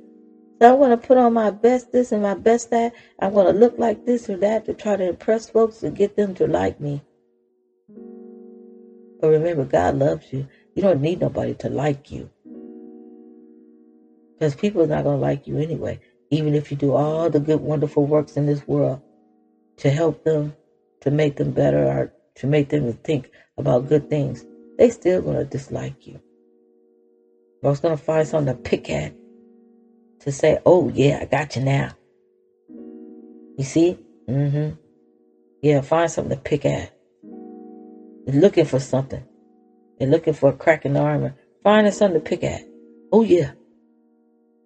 So 0.61 0.73
I'm 0.73 0.79
gonna 0.81 0.97
put 0.97 1.17
on 1.19 1.33
my 1.33 1.51
best 1.51 1.93
this 1.93 2.13
and 2.13 2.23
my 2.23 2.35
best 2.35 2.71
that. 2.71 2.93
I'm 3.21 3.35
gonna 3.35 3.53
look 3.53 3.79
like 3.79 4.05
this 4.07 4.29
or 4.29 4.37
that 4.39 4.67
to 4.67 4.75
try 4.75 4.97
to 4.97 5.05
impress 5.05 5.49
folks 5.49 5.83
and 5.83 5.97
get 5.97 6.17
them 6.17 6.35
to 6.35 6.47
like 6.47 6.81
me. 6.81 7.03
But 9.21 9.31
remember, 9.31 9.65
God 9.65 9.97
loves 9.97 10.33
you. 10.33 10.47
You 10.75 10.83
don't 10.83 11.01
need 11.01 11.21
nobody 11.21 11.55
to 11.55 11.69
like 11.69 12.11
you. 12.11 12.31
Because 14.35 14.55
people 14.55 14.83
are 14.83 14.87
not 14.87 15.05
gonna 15.05 15.19
like 15.19 15.47
you 15.47 15.59
anyway. 15.59 16.01
Even 16.31 16.55
if 16.55 16.71
you 16.71 16.77
do 16.77 16.95
all 16.95 17.29
the 17.29 17.41
good, 17.41 17.61
wonderful 17.61 18.07
works 18.07 18.37
in 18.37 18.47
this 18.47 18.67
world 18.67 19.03
to 19.79 19.91
help 19.91 20.25
them, 20.25 20.55
to 21.01 21.11
make 21.11 21.37
them 21.37 21.51
better, 21.51 21.85
or 21.85 22.13
to 22.37 22.47
make 22.47 22.69
them 22.69 22.93
think 22.93 23.31
about 23.59 23.89
good 23.89 24.09
things, 24.09 24.45
they 24.79 24.91
still 24.91 25.23
gonna 25.23 25.45
dislike 25.45 26.07
you. 26.07 26.21
Going 27.63 27.77
to 27.77 27.97
find 27.97 28.27
something 28.27 28.55
to 28.55 28.61
pick 28.61 28.89
at 28.89 29.13
to 30.21 30.33
say, 30.33 30.59
oh, 30.65 30.89
yeah, 30.89 31.19
I 31.21 31.25
got 31.27 31.57
you 31.57 31.63
now. 31.63 31.93
You 32.69 33.65
see? 33.65 33.99
Mm 34.29 34.51
hmm. 34.51 34.71
Yeah, 35.63 35.83
find 35.83 36.11
something 36.11 36.37
to 36.37 36.43
pick 36.43 36.65
at. 36.65 36.91
They're 38.27 38.41
looking 38.41 38.65
for 38.65 38.81
something. 38.81 39.23
They're 39.99 40.09
looking 40.09 40.33
for 40.33 40.51
a 40.51 40.55
crack 40.55 40.87
in 40.87 40.95
the 40.95 41.01
armor. 41.01 41.35
Finding 41.63 41.93
something 41.93 42.23
to 42.23 42.27
pick 42.27 42.45
at. 42.45 42.63
Oh, 43.13 43.23
yeah. 43.23 43.53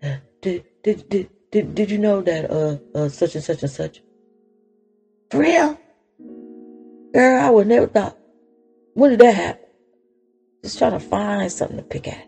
Uh, 0.01 0.17
did, 0.41 0.65
did, 0.85 1.29
did, 1.55 1.77
did, 1.77 1.91
you 1.93 1.99
know 1.99 2.21
that 2.21 2.51
uh, 2.51 2.77
uh 2.97 3.09
such 3.09 3.37
and 3.37 3.45
such 3.45 3.63
and 3.63 3.71
such? 3.71 4.03
For 5.31 5.39
real? 5.39 5.79
Girl, 7.15 7.41
I 7.41 7.49
would 7.49 7.69
never 7.69 7.87
thought. 7.87 8.19
When 8.95 9.11
did 9.11 9.21
that 9.21 9.37
happen? 9.37 9.67
Just 10.65 10.79
trying 10.79 10.93
to 10.93 11.01
find 11.01 11.53
something 11.53 11.77
to 11.77 11.85
pick 11.85 12.09
at. 12.09 12.27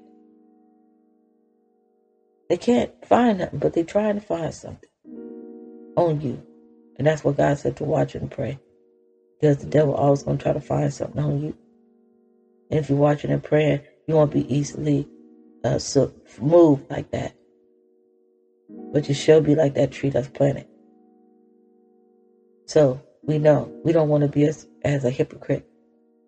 They 2.48 2.56
can't 2.56 2.92
find 3.04 3.38
nothing, 3.38 3.58
but 3.58 3.72
they're 3.72 3.82
trying 3.82 4.14
to 4.14 4.24
find 4.24 4.54
something 4.54 4.88
on 5.96 6.20
you. 6.20 6.40
And 6.96 7.08
that's 7.08 7.24
what 7.24 7.36
God 7.36 7.58
said 7.58 7.76
to 7.78 7.84
watch 7.84 8.14
and 8.14 8.30
pray. 8.30 8.60
Because 9.40 9.58
the 9.58 9.66
devil 9.66 9.94
always 9.94 10.22
to 10.22 10.36
try 10.36 10.52
to 10.52 10.60
find 10.60 10.94
something 10.94 11.20
on 11.20 11.40
you. 11.42 11.56
And 12.70 12.78
if 12.78 12.88
you're 12.88 12.98
watching 12.98 13.32
and 13.32 13.42
praying, 13.42 13.80
you 14.06 14.14
won't 14.14 14.32
be 14.32 14.54
easily 14.54 15.08
uh, 15.64 15.80
moved 16.40 16.88
like 16.90 17.10
that. 17.10 17.35
But 18.92 19.08
you 19.08 19.14
shall 19.14 19.40
be 19.40 19.54
like 19.54 19.74
that 19.74 19.92
tree 19.92 20.10
that's 20.10 20.28
planted. 20.28 20.66
So 22.66 23.00
we 23.22 23.38
know 23.38 23.72
we 23.84 23.92
don't 23.92 24.08
want 24.08 24.22
to 24.22 24.28
be 24.28 24.44
as, 24.44 24.66
as 24.84 25.04
a 25.04 25.10
hypocrite 25.10 25.64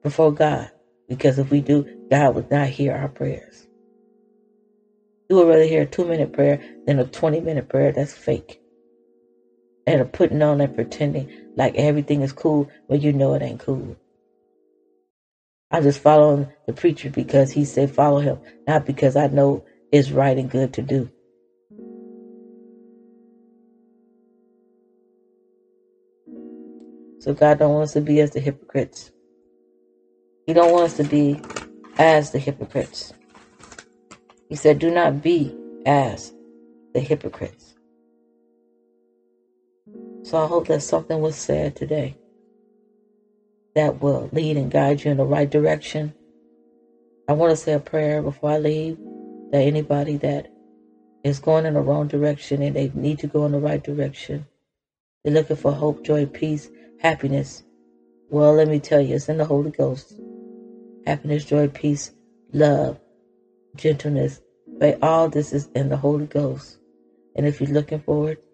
before 0.03 0.33
God. 0.33 0.71
Because 1.09 1.39
if 1.39 1.51
we 1.51 1.61
do, 1.61 1.87
God 2.11 2.35
would 2.37 2.51
not 2.51 2.69
hear 2.69 2.95
our 2.95 3.09
prayers. 3.09 3.69
You 5.31 5.37
would 5.37 5.49
rather 5.49 5.65
hear 5.65 5.83
a 5.83 5.87
two 5.87 6.05
minute 6.05 6.33
prayer 6.33 6.61
than 6.87 6.99
a 7.01 7.05
20 7.05 7.41
minute 7.41 7.69
prayer 7.69 7.93
that's 7.93 8.15
fake. 8.15 8.61
And 9.87 10.01
a 10.01 10.05
putting 10.07 10.43
on 10.43 10.61
and 10.61 10.75
pretending 10.75 11.31
like 11.57 11.77
everything 11.77 12.23
is 12.23 12.33
cool 12.33 12.69
when 12.89 13.01
you 13.03 13.13
know 13.13 13.35
it 13.35 13.43
ain't 13.43 13.61
cool. 13.61 13.97
I'm 15.71 15.85
just 15.85 16.01
following 16.01 16.49
the 16.67 16.75
preacher 16.75 17.11
because 17.11 17.53
he 17.53 17.65
said 17.67 17.91
follow 17.91 18.21
him, 18.21 18.39
not 18.69 18.87
because 18.87 19.17
I 19.17 19.29
know 19.29 19.65
it's 19.93 20.11
right 20.11 20.39
and 20.39 20.51
good 20.51 20.73
to 20.75 20.83
do. 20.83 21.11
So 27.21 27.35
God 27.35 27.59
don't 27.59 27.73
want 27.73 27.85
us 27.85 27.93
to 27.95 28.01
be 28.01 28.21
as 28.21 28.31
the 28.31 28.41
hypocrites. 28.41 29.11
He 30.47 30.53
don't 30.53 30.73
want 30.73 30.85
us 30.85 30.97
to 30.99 31.05
be 31.05 31.41
as 31.99 32.31
the 32.31 32.39
hypocrites. 32.39 33.13
He 34.49 34.55
said, 34.55 34.79
Do 34.79 34.91
not 34.91 35.23
be 35.23 35.55
as 35.85 36.33
the 36.95 37.01
hypocrites. 37.01 37.75
So 40.23 40.43
I 40.43 40.47
hope 40.47 40.69
that 40.69 40.83
something 40.83 41.21
was 41.21 41.37
said 41.37 41.75
today 41.75 42.17
that 43.75 44.01
will 44.01 44.29
lead 44.33 44.57
and 44.57 44.71
guide 44.71 45.05
you 45.05 45.11
in 45.11 45.17
the 45.17 45.25
right 45.25 45.49
direction. 45.49 46.15
I 47.29 47.33
want 47.33 47.51
to 47.51 47.57
say 47.57 47.73
a 47.73 47.81
prayer 47.81 48.23
before 48.23 48.51
I 48.51 48.59
leave 48.59 48.99
that 49.53 49.63
anybody 49.63 50.17
that 50.19 50.51
is 51.25 51.39
going 51.39 51.67
in 51.67 51.75
the 51.75 51.81
wrong 51.81 52.09
direction 52.09 52.63
and 52.63 52.75
they 52.75 52.91
need 52.95 53.19
to 53.21 53.27
go 53.27 53.45
in 53.47 53.53
the 53.53 53.59
right 53.59 53.83
direction, 53.83 54.47
they're 55.25 55.35
looking 55.35 55.57
for 55.57 55.73
hope, 55.73 56.05
joy, 56.05 56.27
peace, 56.27 56.69
happiness. 56.99 57.63
Well, 58.31 58.55
let 58.55 58.69
me 58.69 58.79
tell 58.81 59.01
you, 59.01 59.15
it's 59.15 59.29
in 59.29 59.39
the 59.39 59.45
Holy 59.45 59.71
Ghost. 59.71 60.21
Happiness, 61.07 61.45
joy, 61.45 61.69
peace, 61.69 62.13
love, 62.53 62.99
gentleness. 63.77 64.41
But 64.67 65.03
all 65.03 65.29
this 65.29 65.53
is 65.53 65.69
in 65.75 65.89
the 65.89 65.97
Holy 65.97 66.27
Ghost. 66.27 66.79
And 67.37 67.47
if 67.47 67.61
you're 67.61 67.71
looking 67.71 68.01
for 68.01 68.31
it, 68.31 68.45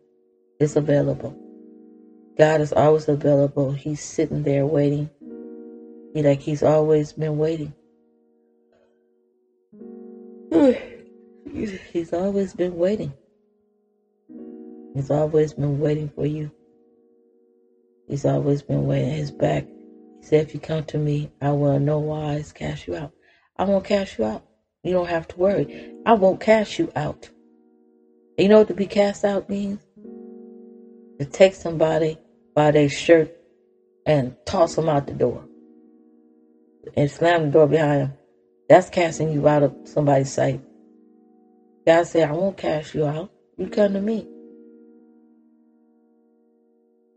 it's 0.60 0.76
available. 0.76 1.36
God 2.38 2.60
is 2.60 2.72
always 2.72 3.08
available. 3.08 3.72
He's 3.72 4.02
sitting 4.02 4.42
there 4.42 4.66
waiting. 4.66 5.10
He 6.14 6.22
like 6.22 6.40
he's 6.40 6.62
always 6.62 7.12
been 7.12 7.38
waiting. 7.38 7.74
He's 11.92 12.12
always 12.12 12.54
been 12.54 12.76
waiting. 12.76 13.12
He's 14.94 15.10
always 15.10 15.52
been 15.52 15.78
waiting 15.78 16.08
for 16.08 16.26
you. 16.26 16.50
He's 18.08 18.24
always 18.24 18.62
been 18.62 18.86
waiting 18.86 19.10
his 19.10 19.30
back. 19.30 19.64
He 20.20 20.26
said, 20.26 20.46
If 20.46 20.54
you 20.54 20.60
come 20.60 20.84
to 20.84 20.98
me, 20.98 21.30
I 21.40 21.52
will 21.52 21.78
no 21.78 21.98
wise 21.98 22.52
cast 22.52 22.86
you 22.86 22.96
out. 22.96 23.12
I 23.56 23.64
won't 23.64 23.84
cast 23.84 24.18
you 24.18 24.24
out. 24.24 24.44
You 24.82 24.92
don't 24.92 25.08
have 25.08 25.26
to 25.28 25.36
worry. 25.38 25.94
I 26.04 26.12
won't 26.14 26.40
cast 26.40 26.78
you 26.78 26.92
out. 26.94 27.30
You 28.36 28.48
know 28.48 28.58
what 28.58 28.68
to 28.68 28.74
be 28.74 28.86
cast 28.86 29.24
out 29.24 29.48
means? 29.48 29.80
To 31.18 31.24
take 31.24 31.54
somebody 31.54 32.18
by 32.54 32.72
their 32.72 32.88
shirt 32.88 33.34
and 34.06 34.34
toss 34.44 34.74
them 34.74 34.88
out 34.88 35.06
the 35.06 35.14
door 35.14 35.44
and 36.96 37.10
slam 37.10 37.44
the 37.46 37.50
door 37.50 37.66
behind 37.66 38.02
them. 38.02 38.12
That's 38.68 38.90
casting 38.90 39.32
you 39.32 39.46
out 39.46 39.62
of 39.62 39.74
somebody's 39.84 40.32
sight. 40.32 40.60
God 41.86 42.06
said, 42.06 42.28
I 42.28 42.32
won't 42.32 42.56
cast 42.56 42.94
you 42.94 43.06
out. 43.06 43.30
You 43.56 43.68
come 43.68 43.92
to 43.92 44.00
me. 44.00 44.26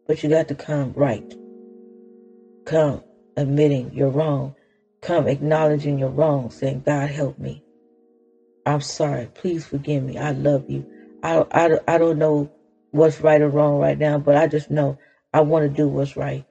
But 0.07 0.23
you 0.23 0.29
got 0.29 0.47
to 0.47 0.55
come 0.55 0.93
right. 0.95 1.35
Come 2.65 3.03
admitting 3.35 3.91
you're 3.93 4.09
wrong. 4.09 4.55
Come 5.01 5.27
acknowledging 5.27 5.99
you're 5.99 6.09
wrong, 6.09 6.49
saying, 6.49 6.83
God, 6.85 7.09
help 7.09 7.37
me. 7.37 7.63
I'm 8.65 8.81
sorry. 8.81 9.29
Please 9.33 9.65
forgive 9.65 10.03
me. 10.03 10.17
I 10.17 10.31
love 10.31 10.69
you. 10.69 10.85
I, 11.23 11.45
I, 11.51 11.79
I 11.87 11.97
don't 11.97 12.17
know 12.17 12.51
what's 12.91 13.21
right 13.21 13.41
or 13.41 13.49
wrong 13.49 13.77
right 13.79 13.97
now, 13.97 14.17
but 14.17 14.35
I 14.35 14.47
just 14.47 14.71
know 14.71 14.97
I 15.33 15.41
want 15.41 15.63
to 15.63 15.69
do 15.69 15.87
what's 15.87 16.17
right. 16.17 16.45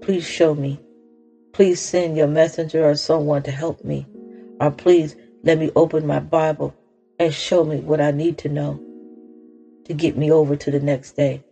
Please 0.00 0.26
show 0.26 0.54
me. 0.54 0.80
Please 1.52 1.80
send 1.80 2.16
your 2.16 2.26
messenger 2.26 2.88
or 2.88 2.96
someone 2.96 3.42
to 3.44 3.50
help 3.50 3.84
me. 3.84 4.06
Or 4.60 4.70
please 4.70 5.14
let 5.42 5.58
me 5.58 5.70
open 5.76 6.06
my 6.06 6.20
Bible 6.20 6.74
and 7.18 7.32
show 7.32 7.64
me 7.64 7.78
what 7.80 8.00
I 8.00 8.10
need 8.10 8.38
to 8.38 8.48
know 8.48 8.80
to 9.84 9.94
get 9.94 10.16
me 10.16 10.30
over 10.30 10.56
to 10.56 10.70
the 10.70 10.80
next 10.80 11.12
day. 11.12 11.42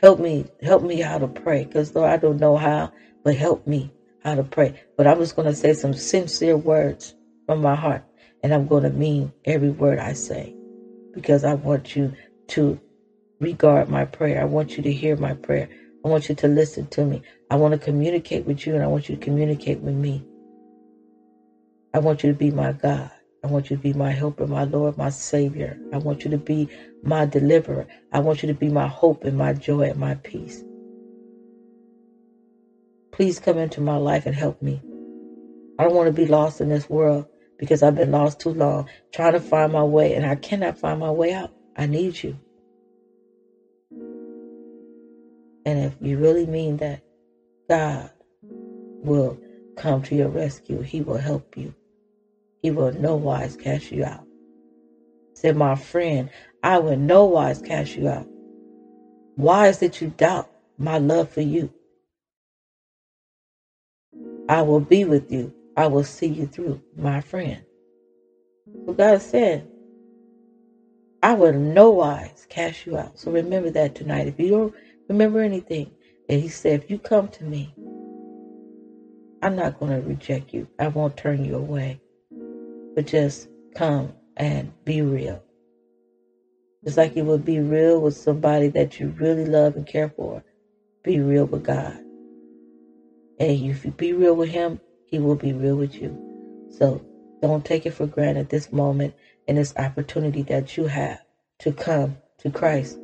Help 0.00 0.20
me, 0.20 0.46
help 0.62 0.82
me 0.82 1.00
how 1.00 1.18
to 1.18 1.28
pray, 1.28 1.64
because 1.64 1.94
Lord, 1.94 2.10
I 2.10 2.18
don't 2.18 2.40
know 2.40 2.56
how, 2.56 2.92
but 3.24 3.36
help 3.36 3.66
me 3.66 3.92
how 4.22 4.34
to 4.34 4.44
pray. 4.44 4.80
But 4.96 5.06
I'm 5.06 5.18
just 5.18 5.36
going 5.36 5.48
to 5.48 5.54
say 5.54 5.72
some 5.72 5.94
sincere 5.94 6.56
words 6.56 7.14
from 7.46 7.62
my 7.62 7.74
heart, 7.74 8.04
and 8.42 8.54
I'm 8.54 8.66
going 8.66 8.84
to 8.84 8.90
mean 8.90 9.32
every 9.44 9.70
word 9.70 9.98
I 9.98 10.12
say, 10.12 10.54
because 11.14 11.44
I 11.44 11.54
want 11.54 11.96
you 11.96 12.12
to 12.48 12.78
regard 13.40 13.88
my 13.88 14.04
prayer. 14.04 14.40
I 14.42 14.44
want 14.44 14.76
you 14.76 14.82
to 14.84 14.92
hear 14.92 15.16
my 15.16 15.34
prayer. 15.34 15.68
I 16.04 16.08
want 16.08 16.28
you 16.28 16.34
to 16.36 16.48
listen 16.48 16.86
to 16.88 17.04
me. 17.04 17.22
I 17.50 17.56
want 17.56 17.72
to 17.72 17.78
communicate 17.78 18.46
with 18.46 18.66
you, 18.66 18.74
and 18.74 18.84
I 18.84 18.88
want 18.88 19.08
you 19.08 19.16
to 19.16 19.22
communicate 19.22 19.80
with 19.80 19.94
me. 19.94 20.24
I 21.94 22.00
want 22.00 22.24
you 22.24 22.32
to 22.32 22.38
be 22.38 22.50
my 22.50 22.72
God. 22.72 23.10
I 23.44 23.46
want 23.46 23.68
you 23.68 23.76
to 23.76 23.82
be 23.82 23.92
my 23.92 24.10
helper, 24.10 24.46
my 24.46 24.64
Lord, 24.64 24.96
my 24.96 25.10
Savior. 25.10 25.78
I 25.92 25.98
want 25.98 26.24
you 26.24 26.30
to 26.30 26.38
be 26.38 26.66
my 27.02 27.26
deliverer. 27.26 27.86
I 28.10 28.20
want 28.20 28.42
you 28.42 28.46
to 28.46 28.54
be 28.54 28.70
my 28.70 28.88
hope 28.88 29.24
and 29.24 29.36
my 29.36 29.52
joy 29.52 29.82
and 29.82 29.98
my 29.98 30.14
peace. 30.14 30.64
Please 33.12 33.38
come 33.38 33.58
into 33.58 33.82
my 33.82 33.98
life 33.98 34.24
and 34.24 34.34
help 34.34 34.62
me. 34.62 34.80
I 35.78 35.84
don't 35.84 35.94
want 35.94 36.06
to 36.06 36.12
be 36.12 36.26
lost 36.26 36.62
in 36.62 36.70
this 36.70 36.88
world 36.88 37.26
because 37.58 37.82
I've 37.82 37.96
been 37.96 38.12
lost 38.12 38.40
too 38.40 38.54
long 38.54 38.88
trying 39.12 39.34
to 39.34 39.40
find 39.40 39.74
my 39.74 39.84
way 39.84 40.14
and 40.14 40.24
I 40.24 40.36
cannot 40.36 40.78
find 40.78 40.98
my 40.98 41.10
way 41.10 41.34
out. 41.34 41.52
I 41.76 41.84
need 41.84 42.22
you. 42.22 42.38
And 45.66 45.84
if 45.84 45.94
you 46.00 46.16
really 46.16 46.46
mean 46.46 46.78
that, 46.78 47.02
God 47.68 48.10
will 49.02 49.38
come 49.76 50.00
to 50.04 50.14
your 50.14 50.28
rescue. 50.28 50.80
He 50.80 51.02
will 51.02 51.18
help 51.18 51.58
you 51.58 51.74
he 52.64 52.70
will 52.70 52.92
no 52.92 53.14
wise 53.14 53.56
cast 53.56 53.92
you 53.92 54.02
out. 54.06 54.24
Said 55.34 55.54
my 55.54 55.74
friend, 55.74 56.30
I 56.62 56.78
will 56.78 56.96
no 56.96 57.26
wise 57.26 57.60
cast 57.60 57.94
you 57.94 58.08
out. 58.08 58.26
Why 59.36 59.68
is 59.68 59.82
it 59.82 60.00
you 60.00 60.08
doubt 60.16 60.50
my 60.78 60.96
love 60.96 61.28
for 61.28 61.42
you? 61.42 61.70
I 64.48 64.62
will 64.62 64.80
be 64.80 65.04
with 65.04 65.30
you. 65.30 65.52
I 65.76 65.88
will 65.88 66.04
see 66.04 66.26
you 66.26 66.46
through, 66.46 66.80
my 66.96 67.20
friend. 67.20 67.62
So 68.86 68.94
God 68.94 69.20
said, 69.20 69.68
I 71.22 71.34
will 71.34 71.52
no 71.52 71.90
wise 71.90 72.46
cast 72.48 72.86
you 72.86 72.96
out. 72.96 73.18
So 73.18 73.30
remember 73.30 73.68
that 73.72 73.94
tonight. 73.94 74.26
If 74.26 74.40
you 74.40 74.48
don't 74.48 74.74
remember 75.10 75.40
anything, 75.40 75.90
and 76.30 76.40
he 76.40 76.48
said, 76.48 76.82
if 76.82 76.90
you 76.90 76.98
come 76.98 77.28
to 77.28 77.44
me, 77.44 77.74
I'm 79.42 79.54
not 79.54 79.78
going 79.78 79.92
to 79.92 80.08
reject 80.08 80.54
you. 80.54 80.66
I 80.78 80.88
won't 80.88 81.18
turn 81.18 81.44
you 81.44 81.56
away 81.56 82.00
but 82.94 83.06
just 83.06 83.48
come 83.74 84.12
and 84.36 84.72
be 84.84 85.02
real. 85.02 85.42
Just 86.84 86.98
like 86.98 87.16
you 87.16 87.24
would 87.24 87.44
be 87.44 87.60
real 87.60 88.00
with 88.00 88.16
somebody 88.16 88.68
that 88.68 89.00
you 89.00 89.08
really 89.18 89.46
love 89.46 89.76
and 89.76 89.86
care 89.86 90.08
for, 90.08 90.44
be 91.04 91.20
real 91.20 91.46
with 91.46 91.64
God. 91.64 91.98
And 93.38 93.50
if 93.52 93.84
you 93.84 93.92
be 93.92 94.12
real 94.12 94.36
with 94.36 94.50
Him, 94.50 94.80
He 95.06 95.18
will 95.18 95.36
be 95.36 95.52
real 95.52 95.76
with 95.76 95.96
you. 96.00 96.16
So 96.70 97.04
don't 97.42 97.64
take 97.64 97.86
it 97.86 97.92
for 97.94 98.06
granted 98.06 98.50
this 98.50 98.72
moment 98.72 99.14
and 99.48 99.58
this 99.58 99.74
opportunity 99.76 100.42
that 100.44 100.76
you 100.76 100.86
have 100.86 101.20
to 101.60 101.72
come 101.72 102.18
to 102.38 102.50
Christ. 102.50 102.98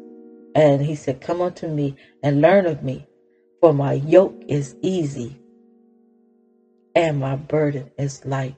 And 0.55 0.83
He 0.83 0.95
said, 0.97 1.21
Come 1.23 1.41
unto 1.43 1.69
me 1.69 1.97
and 2.23 2.41
learn 2.43 2.67
of 2.67 2.83
me, 2.85 3.07
for 3.61 3.73
my 3.73 3.95
yoke 3.95 4.43
is 4.49 4.77
easy 4.83 5.39
and 6.97 7.21
my 7.21 7.37
burden 7.37 7.91
is 7.99 8.25
light. 8.27 8.57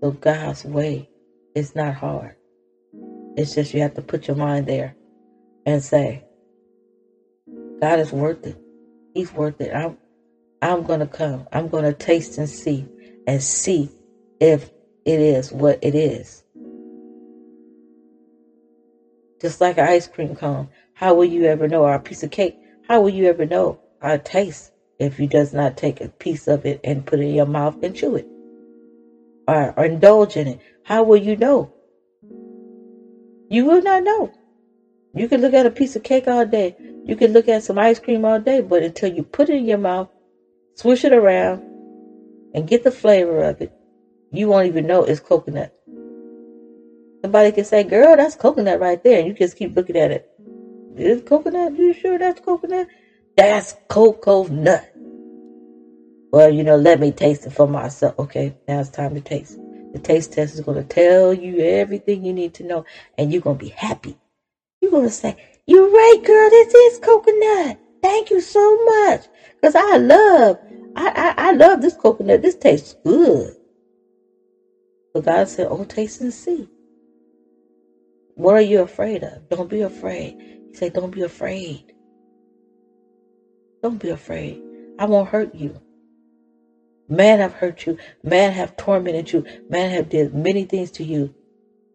So 0.00 0.12
God's 0.12 0.64
way 0.64 1.08
is 1.54 1.74
not 1.74 1.94
hard. 1.94 2.36
It's 3.36 3.54
just 3.54 3.74
you 3.74 3.80
have 3.82 3.94
to 3.94 4.02
put 4.02 4.28
your 4.28 4.36
mind 4.36 4.66
there 4.66 4.94
and 5.66 5.82
say, 5.82 6.24
God 7.80 7.98
is 7.98 8.12
worth 8.12 8.46
it. 8.46 8.56
He's 9.14 9.32
worth 9.32 9.60
it. 9.60 9.74
I'm 9.74 9.98
I'm 10.62 10.82
gonna 10.84 11.06
come. 11.06 11.46
I'm 11.52 11.68
gonna 11.68 11.92
taste 11.92 12.38
and 12.38 12.48
see 12.48 12.86
and 13.26 13.42
see 13.42 13.90
if 14.40 14.70
it 15.04 15.20
is 15.20 15.52
what 15.52 15.78
it 15.82 15.94
is. 15.94 16.44
Just 19.40 19.60
like 19.60 19.78
an 19.78 19.86
ice 19.86 20.06
cream 20.06 20.34
cone. 20.34 20.68
How 20.94 21.14
will 21.14 21.24
you 21.24 21.44
ever 21.44 21.68
know? 21.68 21.82
Or 21.82 21.94
a 21.94 22.00
piece 22.00 22.22
of 22.22 22.30
cake. 22.30 22.56
How 22.88 23.00
will 23.00 23.10
you 23.10 23.26
ever 23.26 23.46
know 23.46 23.80
how 24.02 24.16
taste 24.18 24.72
if 24.98 25.18
you 25.20 25.26
does 25.26 25.54
not 25.54 25.76
take 25.76 26.00
a 26.00 26.08
piece 26.08 26.48
of 26.48 26.66
it 26.66 26.80
and 26.84 27.06
put 27.06 27.20
it 27.20 27.24
in 27.24 27.34
your 27.34 27.46
mouth 27.46 27.82
and 27.82 27.94
chew 27.96 28.16
it? 28.16 28.26
Or, 29.50 29.74
or 29.76 29.84
indulge 29.84 30.36
in 30.36 30.46
it, 30.46 30.60
how 30.84 31.02
will 31.02 31.16
you 31.16 31.36
know? 31.36 31.72
You 33.48 33.64
will 33.64 33.82
not 33.82 34.04
know. 34.04 34.30
You 35.12 35.26
can 35.26 35.40
look 35.40 35.54
at 35.54 35.66
a 35.66 35.70
piece 35.70 35.96
of 35.96 36.04
cake 36.04 36.28
all 36.28 36.46
day. 36.46 36.76
You 37.04 37.16
can 37.16 37.32
look 37.32 37.48
at 37.48 37.64
some 37.64 37.78
ice 37.78 37.98
cream 37.98 38.24
all 38.24 38.38
day, 38.38 38.60
but 38.60 38.82
until 38.82 39.12
you 39.12 39.24
put 39.24 39.48
it 39.48 39.56
in 39.56 39.66
your 39.66 39.78
mouth, 39.78 40.08
swish 40.76 41.04
it 41.04 41.12
around, 41.12 41.62
and 42.54 42.68
get 42.68 42.84
the 42.84 42.92
flavor 42.92 43.42
of 43.42 43.60
it, 43.60 43.72
you 44.30 44.46
won't 44.46 44.66
even 44.66 44.86
know 44.86 45.02
it's 45.02 45.18
coconut. 45.18 45.72
Somebody 47.22 47.50
can 47.50 47.64
say, 47.64 47.82
girl, 47.82 48.16
that's 48.16 48.36
coconut 48.36 48.78
right 48.78 49.02
there. 49.02 49.18
And 49.18 49.26
you 49.26 49.34
just 49.34 49.56
keep 49.56 49.74
looking 49.74 49.96
at 49.96 50.12
it. 50.12 50.26
Is 50.96 51.22
coconut? 51.22 51.76
You 51.76 51.92
sure 51.92 52.18
that's 52.18 52.40
coconut? 52.40 52.86
That's 53.36 53.74
cocoa 53.88 54.44
nut. 54.44 54.89
Well, 56.32 56.50
you 56.50 56.62
know, 56.62 56.76
let 56.76 57.00
me 57.00 57.10
taste 57.12 57.46
it 57.46 57.52
for 57.52 57.66
myself. 57.66 58.14
Okay, 58.18 58.54
now 58.68 58.80
it's 58.80 58.90
time 58.90 59.14
to 59.14 59.20
taste. 59.20 59.58
The 59.94 59.98
taste 60.00 60.32
test 60.32 60.54
is 60.54 60.60
going 60.60 60.76
to 60.82 60.84
tell 60.88 61.34
you 61.34 61.60
everything 61.60 62.24
you 62.24 62.32
need 62.34 62.54
to 62.54 62.64
know, 62.64 62.84
and 63.18 63.32
you're 63.32 63.40
going 63.42 63.58
to 63.58 63.64
be 63.64 63.70
happy. 63.70 64.16
You're 64.82 64.92
going 64.92 65.04
to 65.06 65.10
say, 65.10 65.36
You're 65.66 65.90
right, 65.90 66.16
girl, 66.24 66.50
this 66.50 66.74
is 66.74 66.98
coconut. 66.98 67.78
Thank 68.02 68.30
you 68.30 68.40
so 68.40 68.84
much. 68.84 69.28
Because 69.56 69.74
I 69.76 69.96
love, 69.98 70.58
I, 70.96 71.34
I, 71.38 71.48
I 71.48 71.52
love 71.52 71.82
this 71.82 71.96
coconut. 71.96 72.42
This 72.42 72.56
tastes 72.56 72.94
good. 73.04 73.54
But 75.14 75.24
God 75.24 75.48
said, 75.48 75.68
Oh, 75.70 75.84
taste 75.84 76.20
and 76.22 76.32
see. 76.34 76.68
What 78.36 78.54
are 78.56 78.62
you 78.62 78.80
afraid 78.82 79.24
of? 79.24 79.48
Don't 79.50 79.70
be 79.70 79.82
afraid. 79.82 80.36
He 80.70 80.74
said, 80.74 80.94
Don't 80.94 81.10
be 81.12 81.22
afraid. 81.22 81.84
Don't 83.82 84.00
be 84.00 84.10
afraid. 84.10 84.60
I 84.98 85.06
won't 85.06 85.28
hurt 85.28 85.54
you. 85.54 85.80
Man 87.10 87.40
have 87.40 87.54
hurt 87.54 87.86
you. 87.86 87.98
Man 88.22 88.52
have 88.52 88.76
tormented 88.76 89.32
you. 89.32 89.44
Man 89.68 89.90
have 89.90 90.08
did 90.08 90.32
many 90.32 90.64
things 90.64 90.92
to 90.92 91.04
you 91.04 91.34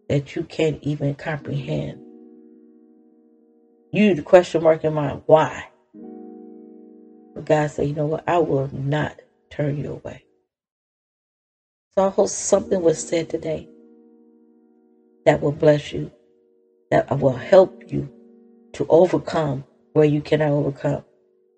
that 0.09 0.35
you 0.35 0.43
can't 0.43 0.77
even 0.83 1.15
comprehend. 1.15 2.01
You 3.93 4.13
the 4.13 4.21
question 4.21 4.61
mark 4.61 4.83
in 4.83 4.93
mind, 4.93 5.21
why? 5.25 5.69
But 7.33 7.45
God 7.45 7.71
said, 7.71 7.87
you 7.87 7.95
know 7.95 8.07
what? 8.07 8.25
I 8.27 8.39
will 8.39 8.69
not 8.73 9.17
turn 9.49 9.77
you 9.77 9.93
away. 9.93 10.25
So 11.97 12.07
I 12.07 12.09
hope 12.09 12.27
something 12.27 12.81
was 12.81 13.07
said 13.07 13.29
today 13.29 13.69
that 15.25 15.41
will 15.41 15.53
bless 15.53 15.93
you, 15.93 16.11
that 16.91 17.19
will 17.19 17.31
help 17.31 17.89
you 17.89 18.11
to 18.73 18.85
overcome 18.89 19.63
where 19.93 20.03
you 20.03 20.19
cannot 20.19 20.51
overcome, 20.51 21.05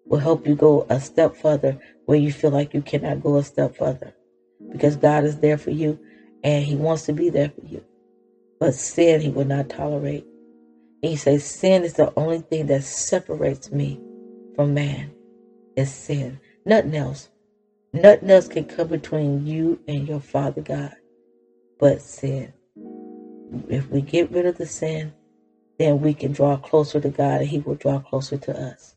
will 0.05 0.19
help 0.19 0.45
you 0.45 0.53
go 0.53 0.85
a 0.89 0.99
step 0.99 1.35
further 1.35 1.79
where 2.07 2.19
you 2.19 2.33
feel 2.33 2.51
like 2.51 2.75
you 2.75 2.83
cannot 2.83 3.23
go 3.23 3.37
a 3.37 3.43
step 3.43 3.77
further. 3.77 4.15
Because 4.71 4.97
God 4.97 5.25
is 5.25 5.39
there 5.39 5.59
for 5.59 5.71
you 5.71 5.99
and 6.43 6.65
He 6.65 6.75
wants 6.75 7.05
to 7.07 7.13
be 7.13 7.29
there 7.31 7.51
for 7.51 7.67
you. 7.67 7.85
But 8.59 8.75
sin 8.75 9.21
He 9.21 9.29
will 9.29 9.45
not 9.45 9.69
tolerate. 9.69 10.25
And 11.03 11.11
he 11.11 11.17
says, 11.17 11.45
Sin 11.45 11.83
is 11.85 11.95
the 11.95 12.13
only 12.17 12.39
thing 12.39 12.67
that 12.67 12.83
separates 12.83 13.71
me 13.71 14.01
from 14.55 14.75
man. 14.75 15.11
Is 15.77 15.93
sin. 15.93 16.39
Nothing 16.65 16.95
else. 16.95 17.29
Nothing 17.93 18.31
else 18.31 18.49
can 18.49 18.65
come 18.65 18.89
between 18.89 19.47
you 19.47 19.81
and 19.87 20.07
your 20.07 20.21
Father 20.21 20.61
God 20.61 20.95
but 21.79 22.01
sin 22.01 22.53
if 23.69 23.89
we 23.91 24.01
get 24.01 24.31
rid 24.31 24.47
of 24.47 24.57
the 24.57 24.67
sin, 24.67 25.13
then 25.79 26.01
we 26.01 26.15
can 26.15 26.33
draw 26.33 26.57
closer 26.57 27.01
to 27.01 27.09
God 27.09 27.41
and 27.41 27.49
He 27.49 27.59
will 27.59 27.75
draw 27.75 27.99
closer 27.99 28.37
to 28.37 28.59
us. 28.59 28.96